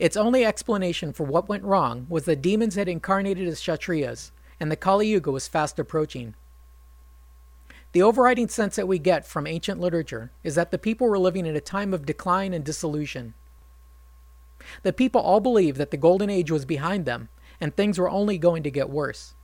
its 0.00 0.16
only 0.16 0.46
explanation 0.46 1.12
for 1.12 1.24
what 1.24 1.46
went 1.46 1.62
wrong 1.62 2.06
was 2.08 2.24
that 2.24 2.40
demons 2.40 2.74
had 2.74 2.88
incarnated 2.88 3.46
as 3.46 3.60
Kshatriyas, 3.60 4.30
and 4.58 4.72
the 4.72 4.76
Kali 4.76 5.06
Yuga 5.06 5.30
was 5.30 5.46
fast 5.46 5.78
approaching. 5.78 6.34
The 7.92 8.00
overriding 8.00 8.48
sense 8.48 8.76
that 8.76 8.88
we 8.88 8.98
get 8.98 9.26
from 9.26 9.46
ancient 9.46 9.78
literature 9.78 10.30
is 10.42 10.54
that 10.54 10.70
the 10.70 10.78
people 10.78 11.06
were 11.06 11.18
living 11.18 11.44
in 11.44 11.54
a 11.54 11.60
time 11.60 11.92
of 11.92 12.06
decline 12.06 12.54
and 12.54 12.64
dissolution. 12.64 13.34
The 14.84 14.94
people 14.94 15.20
all 15.20 15.40
believed 15.40 15.76
that 15.76 15.90
the 15.90 15.98
Golden 15.98 16.30
Age 16.30 16.50
was 16.50 16.64
behind 16.64 17.04
them, 17.04 17.28
and 17.60 17.76
things 17.76 17.98
were 17.98 18.08
only 18.08 18.38
going 18.38 18.62
to 18.62 18.70
get 18.70 18.88
worse. 18.88 19.34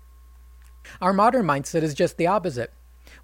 Our 1.02 1.12
modern 1.12 1.44
mindset 1.44 1.82
is 1.82 1.92
just 1.92 2.16
the 2.16 2.28
opposite. 2.28 2.72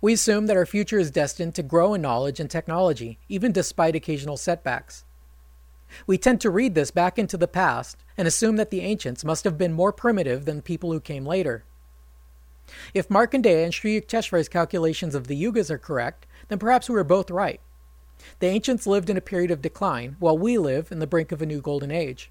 We 0.02 0.12
assume 0.12 0.48
that 0.48 0.56
our 0.58 0.66
future 0.66 0.98
is 0.98 1.10
destined 1.10 1.54
to 1.54 1.62
grow 1.62 1.94
in 1.94 2.02
knowledge 2.02 2.40
and 2.40 2.50
technology, 2.50 3.18
even 3.30 3.52
despite 3.52 3.96
occasional 3.96 4.36
setbacks. 4.36 5.06
We 6.06 6.18
tend 6.18 6.40
to 6.40 6.50
read 6.50 6.74
this 6.74 6.90
back 6.90 7.18
into 7.18 7.36
the 7.36 7.48
past 7.48 7.96
and 8.16 8.26
assume 8.28 8.56
that 8.56 8.70
the 8.70 8.80
ancients 8.80 9.24
must 9.24 9.44
have 9.44 9.58
been 9.58 9.72
more 9.72 9.92
primitive 9.92 10.44
than 10.44 10.62
people 10.62 10.92
who 10.92 11.00
came 11.00 11.26
later. 11.26 11.64
If 12.94 13.08
Markandeya 13.08 13.64
and 13.64 13.74
Sri 13.74 14.00
Yukteswar's 14.00 14.48
calculations 14.48 15.14
of 15.14 15.26
the 15.26 15.40
yugas 15.40 15.70
are 15.70 15.78
correct, 15.78 16.26
then 16.48 16.58
perhaps 16.58 16.88
we 16.88 16.94
were 16.94 17.04
both 17.04 17.30
right. 17.30 17.60
The 18.38 18.46
ancients 18.46 18.86
lived 18.86 19.10
in 19.10 19.16
a 19.16 19.22
period 19.22 19.50
of 19.50 19.62
decline, 19.62 20.16
while 20.20 20.38
we 20.38 20.58
live 20.58 20.92
in 20.92 21.00
the 21.00 21.06
brink 21.06 21.32
of 21.32 21.42
a 21.42 21.46
new 21.46 21.60
golden 21.60 21.90
age. 21.90 22.30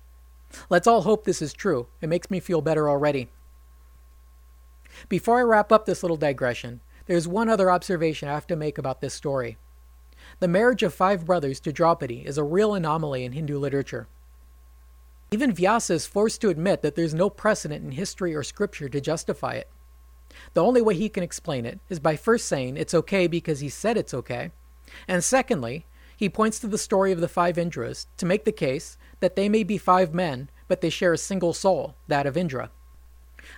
Let's 0.70 0.88
all 0.88 1.02
hope 1.02 1.26
this 1.26 1.42
is 1.42 1.54
true. 1.54 1.88
It 2.02 2.10
makes 2.10 2.32
me 2.32 2.40
feel 2.40 2.62
better 2.62 2.90
already. 2.90 3.30
Before 5.10 5.40
I 5.40 5.44
wrap 5.44 5.72
up 5.72 5.86
this 5.86 6.04
little 6.04 6.18
digression, 6.18 6.82
there's 7.06 7.28
one 7.28 7.50
other 7.50 7.72
observation 7.72 8.30
I 8.30 8.34
have 8.34 8.48
to 8.48 8.56
make 8.56 8.78
about 8.78 9.02
this 9.02 9.14
story. 9.14 9.58
The 10.42 10.48
marriage 10.48 10.82
of 10.82 10.92
five 10.92 11.28
brothers 11.28 11.60
to 11.60 11.72
Draupadi 11.72 12.26
is 12.26 12.40
a 12.40 12.44
real 12.44 12.74
anomaly 12.74 13.24
in 13.24 13.34
Hindu 13.34 13.60
literature. 13.60 14.08
Even 15.30 15.54
Vyasa 15.54 15.94
is 15.94 16.08
forced 16.08 16.42
to 16.42 16.50
admit 16.50 16.82
that 16.82 16.96
there's 16.96 17.14
no 17.14 17.30
precedent 17.30 17.86
in 17.86 17.92
history 17.92 18.34
or 18.34 18.42
scripture 18.42 18.90
to 18.90 19.00
justify 19.00 19.54
it. 19.54 19.70
The 20.56 20.64
only 20.64 20.82
way 20.82 20.96
he 20.96 21.10
can 21.10 21.22
explain 21.22 21.68
it 21.68 21.80
is 21.90 22.00
by 22.00 22.16
first 22.16 22.48
saying 22.48 22.76
it's 22.76 22.96
okay 22.96 23.28
because 23.28 23.60
he 23.60 23.70
said 23.70 23.98
it's 23.98 24.16
okay, 24.16 24.50
and 25.08 25.24
secondly, 25.24 25.86
he 26.18 26.28
points 26.28 26.58
to 26.62 26.68
the 26.68 26.80
story 26.80 27.12
of 27.12 27.22
the 27.22 27.28
five 27.28 27.58
Indras 27.58 28.08
to 28.18 28.26
make 28.26 28.44
the 28.44 28.52
case 28.52 28.98
that 29.20 29.36
they 29.36 29.48
may 29.48 29.62
be 29.62 29.78
five 29.78 30.12
men, 30.12 30.50
but 30.68 30.82
they 30.82 30.90
share 30.90 31.14
a 31.14 31.20
single 31.20 31.54
soul, 31.54 31.94
that 32.08 32.26
of 32.26 32.36
Indra. 32.36 32.72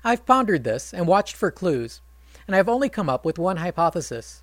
I've 0.04 0.26
pondered 0.26 0.66
this 0.66 0.94
and 0.94 1.08
watched 1.08 1.38
for 1.38 1.50
clues, 1.50 2.02
and 2.46 2.58
I've 2.58 2.68
only 2.68 2.90
come 2.90 3.10
up 3.10 3.24
with 3.24 3.40
one 3.40 3.58
hypothesis, 3.58 4.43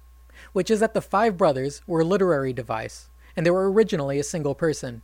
which 0.53 0.71
is 0.71 0.81
that 0.81 0.95
the 0.95 1.01
five 1.01 1.37
brothers 1.37 1.83
were 1.87 2.01
a 2.01 2.05
literary 2.05 2.53
device, 2.53 3.09
and 3.37 3.45
they 3.45 3.51
were 3.51 3.71
originally 3.71 4.19
a 4.19 4.25
single 4.25 4.55
person. 4.55 5.03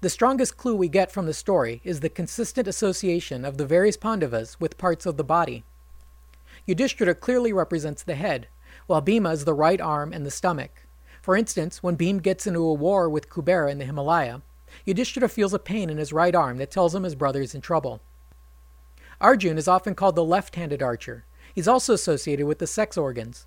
The 0.00 0.10
strongest 0.10 0.56
clue 0.56 0.74
we 0.74 0.88
get 0.88 1.12
from 1.12 1.26
the 1.26 1.34
story 1.34 1.80
is 1.84 2.00
the 2.00 2.08
consistent 2.08 2.66
association 2.66 3.44
of 3.44 3.58
the 3.58 3.66
various 3.66 3.96
Pandavas 3.96 4.58
with 4.58 4.78
parts 4.78 5.04
of 5.04 5.16
the 5.16 5.24
body. 5.24 5.64
Yudhishthira 6.66 7.14
clearly 7.14 7.52
represents 7.52 8.02
the 8.02 8.14
head, 8.14 8.48
while 8.86 9.00
Bhima 9.00 9.30
is 9.30 9.44
the 9.44 9.54
right 9.54 9.80
arm 9.80 10.12
and 10.12 10.24
the 10.24 10.30
stomach. 10.30 10.86
For 11.20 11.36
instance, 11.36 11.82
when 11.82 11.96
Bhim 11.96 12.22
gets 12.22 12.46
into 12.46 12.60
a 12.60 12.72
war 12.72 13.10
with 13.10 13.28
Kubera 13.28 13.70
in 13.70 13.78
the 13.78 13.84
Himalaya, 13.84 14.42
Yudhishthira 14.86 15.28
feels 15.28 15.52
a 15.52 15.58
pain 15.58 15.90
in 15.90 15.98
his 15.98 16.12
right 16.12 16.34
arm 16.34 16.58
that 16.58 16.70
tells 16.70 16.94
him 16.94 17.02
his 17.02 17.14
brother 17.14 17.42
is 17.42 17.54
in 17.54 17.60
trouble. 17.60 18.00
Arjun 19.20 19.58
is 19.58 19.68
often 19.68 19.94
called 19.94 20.16
the 20.16 20.24
left 20.24 20.54
handed 20.54 20.82
archer. 20.82 21.24
He's 21.54 21.68
also 21.68 21.92
associated 21.92 22.46
with 22.46 22.58
the 22.58 22.66
sex 22.66 22.96
organs. 22.96 23.46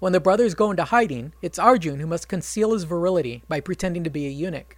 When 0.00 0.12
the 0.12 0.20
brothers 0.20 0.54
go 0.54 0.70
into 0.70 0.84
hiding, 0.84 1.34
it's 1.42 1.58
Arjun 1.58 2.00
who 2.00 2.06
must 2.06 2.28
conceal 2.28 2.72
his 2.72 2.84
virility 2.84 3.42
by 3.48 3.60
pretending 3.60 4.04
to 4.04 4.10
be 4.10 4.26
a 4.26 4.30
eunuch. 4.30 4.76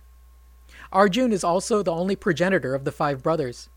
Arjun 0.92 1.32
is 1.32 1.44
also 1.44 1.82
the 1.82 1.92
only 1.92 2.16
progenitor 2.16 2.74
of 2.74 2.84
the 2.84 2.92
five 2.92 3.22
brothers. 3.22 3.68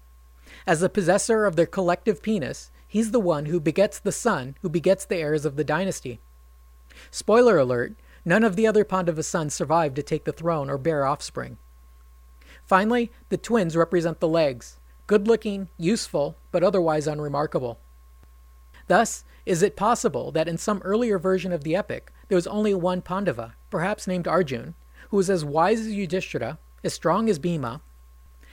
As 0.67 0.79
the 0.79 0.89
possessor 0.89 1.45
of 1.45 1.55
their 1.55 1.65
collective 1.65 2.21
penis, 2.21 2.71
he's 2.87 3.11
the 3.11 3.19
one 3.19 3.45
who 3.45 3.59
begets 3.59 3.99
the 3.99 4.11
son 4.11 4.55
who 4.61 4.69
begets 4.69 5.05
the 5.05 5.17
heirs 5.17 5.45
of 5.45 5.55
the 5.55 5.63
dynasty. 5.63 6.19
Spoiler 7.11 7.57
alert 7.57 7.93
none 8.25 8.43
of 8.43 8.55
the 8.55 8.67
other 8.67 8.83
Pandava 8.83 9.23
sons 9.23 9.53
survived 9.53 9.95
to 9.95 10.03
take 10.03 10.25
the 10.25 10.31
throne 10.31 10.69
or 10.69 10.77
bear 10.77 11.05
offspring. 11.05 11.57
Finally, 12.65 13.11
the 13.29 13.37
twins 13.37 13.75
represent 13.75 14.19
the 14.19 14.27
legs 14.27 14.77
good 15.05 15.27
looking, 15.27 15.67
useful, 15.77 16.37
but 16.51 16.63
otherwise 16.63 17.07
unremarkable. 17.07 17.77
Thus, 18.87 19.25
is 19.45 19.61
it 19.61 19.75
possible 19.75 20.31
that 20.31 20.47
in 20.47 20.57
some 20.57 20.81
earlier 20.83 21.19
version 21.19 21.51
of 21.51 21.63
the 21.63 21.75
epic 21.75 22.11
there 22.27 22.35
was 22.35 22.47
only 22.47 22.73
one 22.73 23.01
Pandava, 23.01 23.55
perhaps 23.69 24.07
named 24.07 24.27
Arjun, 24.27 24.75
who 25.09 25.17
was 25.17 25.29
as 25.29 25.43
wise 25.43 25.81
as 25.81 25.93
Yudhishthira, 25.93 26.59
as 26.83 26.93
strong 26.93 27.29
as 27.29 27.39
Bhima, 27.39 27.81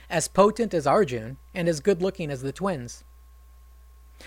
as 0.09 0.27
potent 0.27 0.73
as 0.73 0.85
Arjun, 0.85 1.37
and 1.55 1.69
as 1.69 1.79
good 1.79 2.01
looking 2.01 2.29
as 2.29 2.41
the 2.41 2.51
twins? 2.51 3.03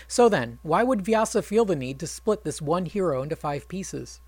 So 0.07 0.27
then, 0.27 0.59
why 0.63 0.83
would 0.83 1.05
Vyasa 1.05 1.41
feel 1.41 1.63
the 1.63 1.75
need 1.75 1.99
to 1.99 2.07
split 2.07 2.43
this 2.43 2.61
one 2.61 2.85
hero 2.85 3.21
into 3.21 3.35
five 3.35 3.67
pieces? 3.67 4.19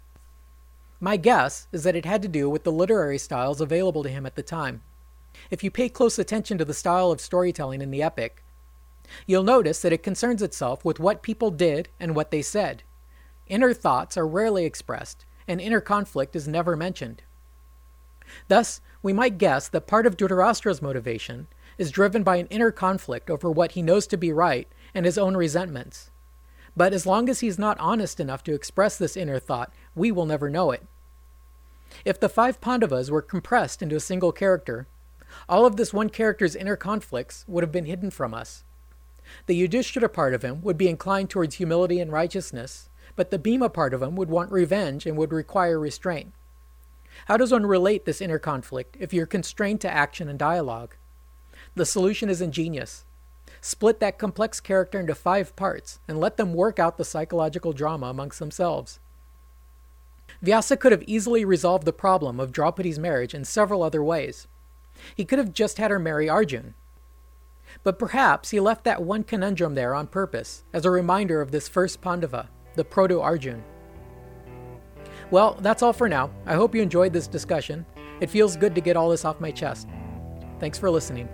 My 0.99 1.17
guess 1.17 1.67
is 1.71 1.83
that 1.83 1.95
it 1.95 2.05
had 2.05 2.21
to 2.21 2.27
do 2.27 2.49
with 2.49 2.63
the 2.63 2.71
literary 2.71 3.17
styles 3.17 3.59
available 3.59 4.03
to 4.03 4.09
him 4.09 4.25
at 4.25 4.35
the 4.35 4.43
time. 4.43 4.81
If 5.51 5.63
you 5.63 5.69
pay 5.69 5.89
close 5.89 6.17
attention 6.17 6.57
to 6.57 6.65
the 6.65 6.73
style 6.73 7.11
of 7.11 7.21
storytelling 7.21 7.81
in 7.81 7.91
the 7.91 8.01
epic, 8.01 8.43
you'll 9.25 9.43
notice 9.43 9.81
that 9.81 9.93
it 9.93 10.03
concerns 10.03 10.41
itself 10.41 10.83
with 10.83 10.99
what 10.99 11.21
people 11.23 11.51
did 11.51 11.89
and 11.99 12.15
what 12.15 12.31
they 12.31 12.41
said. 12.41 12.83
Inner 13.47 13.73
thoughts 13.73 14.17
are 14.17 14.27
rarely 14.27 14.65
expressed, 14.65 15.25
and 15.47 15.61
inner 15.61 15.81
conflict 15.81 16.35
is 16.35 16.47
never 16.47 16.75
mentioned. 16.75 17.23
Thus, 18.47 18.81
we 19.01 19.13
might 19.13 19.37
guess 19.37 19.69
that 19.69 19.87
part 19.87 20.05
of 20.05 20.17
Dhritarashtra's 20.17 20.81
motivation 20.81 21.47
is 21.77 21.91
driven 21.91 22.23
by 22.23 22.37
an 22.37 22.47
inner 22.47 22.71
conflict 22.71 23.29
over 23.29 23.49
what 23.49 23.73
he 23.73 23.81
knows 23.81 24.07
to 24.07 24.17
be 24.17 24.33
right 24.33 24.67
and 24.93 25.05
his 25.05 25.17
own 25.17 25.37
resentments. 25.37 26.11
But 26.75 26.93
as 26.93 27.05
long 27.05 27.29
as 27.29 27.39
he's 27.39 27.57
not 27.57 27.79
honest 27.79 28.19
enough 28.19 28.43
to 28.43 28.53
express 28.53 28.97
this 28.97 29.17
inner 29.17 29.39
thought, 29.39 29.73
we 29.95 30.11
will 30.11 30.25
never 30.25 30.49
know 30.49 30.71
it. 30.71 30.85
If 32.03 32.19
the 32.19 32.29
five 32.29 32.59
Pandavas 32.59 33.09
were 33.09 33.21
compressed 33.21 33.81
into 33.81 33.95
a 33.95 34.01
single 34.01 34.31
character, 34.31 34.87
all 35.47 35.65
of 35.65 35.77
this 35.77 35.93
one 35.93 36.09
character's 36.09 36.55
inner 36.55 36.75
conflicts 36.75 37.45
would 37.47 37.63
have 37.63 37.71
been 37.71 37.85
hidden 37.85 38.11
from 38.11 38.33
us. 38.33 38.63
The 39.45 39.55
Yudhishthira 39.55 40.09
part 40.09 40.33
of 40.33 40.43
him 40.43 40.61
would 40.61 40.77
be 40.77 40.89
inclined 40.89 41.29
towards 41.29 41.55
humility 41.55 41.99
and 41.99 42.11
righteousness, 42.11 42.89
but 43.15 43.31
the 43.31 43.39
Bhima 43.39 43.69
part 43.69 43.93
of 43.93 44.01
him 44.01 44.15
would 44.15 44.29
want 44.29 44.51
revenge 44.51 45.05
and 45.05 45.17
would 45.17 45.33
require 45.33 45.79
restraint. 45.79 46.33
How 47.25 47.37
does 47.37 47.51
one 47.51 47.65
relate 47.65 48.05
this 48.05 48.21
inner 48.21 48.39
conflict 48.39 48.95
if 48.99 49.13
you're 49.13 49.25
constrained 49.25 49.81
to 49.81 49.91
action 49.91 50.29
and 50.29 50.37
dialogue? 50.37 50.95
The 51.75 51.85
solution 51.85 52.29
is 52.29 52.41
ingenious. 52.41 53.05
Split 53.61 53.99
that 53.99 54.19
complex 54.19 54.59
character 54.59 54.99
into 54.99 55.15
five 55.15 55.55
parts 55.55 55.99
and 56.07 56.19
let 56.19 56.37
them 56.37 56.53
work 56.53 56.79
out 56.79 56.97
the 56.97 57.05
psychological 57.05 57.73
drama 57.73 58.07
amongst 58.07 58.39
themselves. 58.39 58.99
Vyasa 60.41 60.77
could 60.77 60.91
have 60.91 61.03
easily 61.07 61.43
resolved 61.43 61.85
the 61.85 61.93
problem 61.93 62.39
of 62.39 62.51
Draupadi's 62.51 62.99
marriage 62.99 63.33
in 63.33 63.43
several 63.45 63.81
other 63.81 64.03
ways. 64.03 64.47
He 65.15 65.25
could 65.25 65.39
have 65.39 65.53
just 65.53 65.77
had 65.77 65.91
her 65.91 65.99
marry 65.99 66.29
Arjun. 66.29 66.75
But 67.83 67.99
perhaps 67.99 68.51
he 68.51 68.59
left 68.59 68.83
that 68.85 69.01
one 69.01 69.23
conundrum 69.23 69.75
there 69.75 69.93
on 69.93 70.07
purpose, 70.07 70.63
as 70.73 70.85
a 70.85 70.91
reminder 70.91 71.41
of 71.41 71.51
this 71.51 71.67
first 71.67 72.01
Pandava, 72.01 72.49
the 72.75 72.83
Proto 72.83 73.21
Arjun. 73.21 73.63
Well, 75.31 75.57
that's 75.61 75.83
all 75.83 75.93
for 75.93 76.07
now. 76.07 76.31
I 76.45 76.55
hope 76.55 76.73
you 76.73 76.81
enjoyed 76.81 77.13
this 77.13 77.27
discussion. 77.27 77.85
It 78.21 78.29
feels 78.29 78.55
good 78.55 78.75
to 78.75 78.81
get 78.81 78.95
all 78.95 79.09
this 79.09 79.25
off 79.25 79.39
my 79.39 79.51
chest. 79.51 79.87
Thanks 80.59 80.77
for 80.79 80.89
listening. 80.89 81.29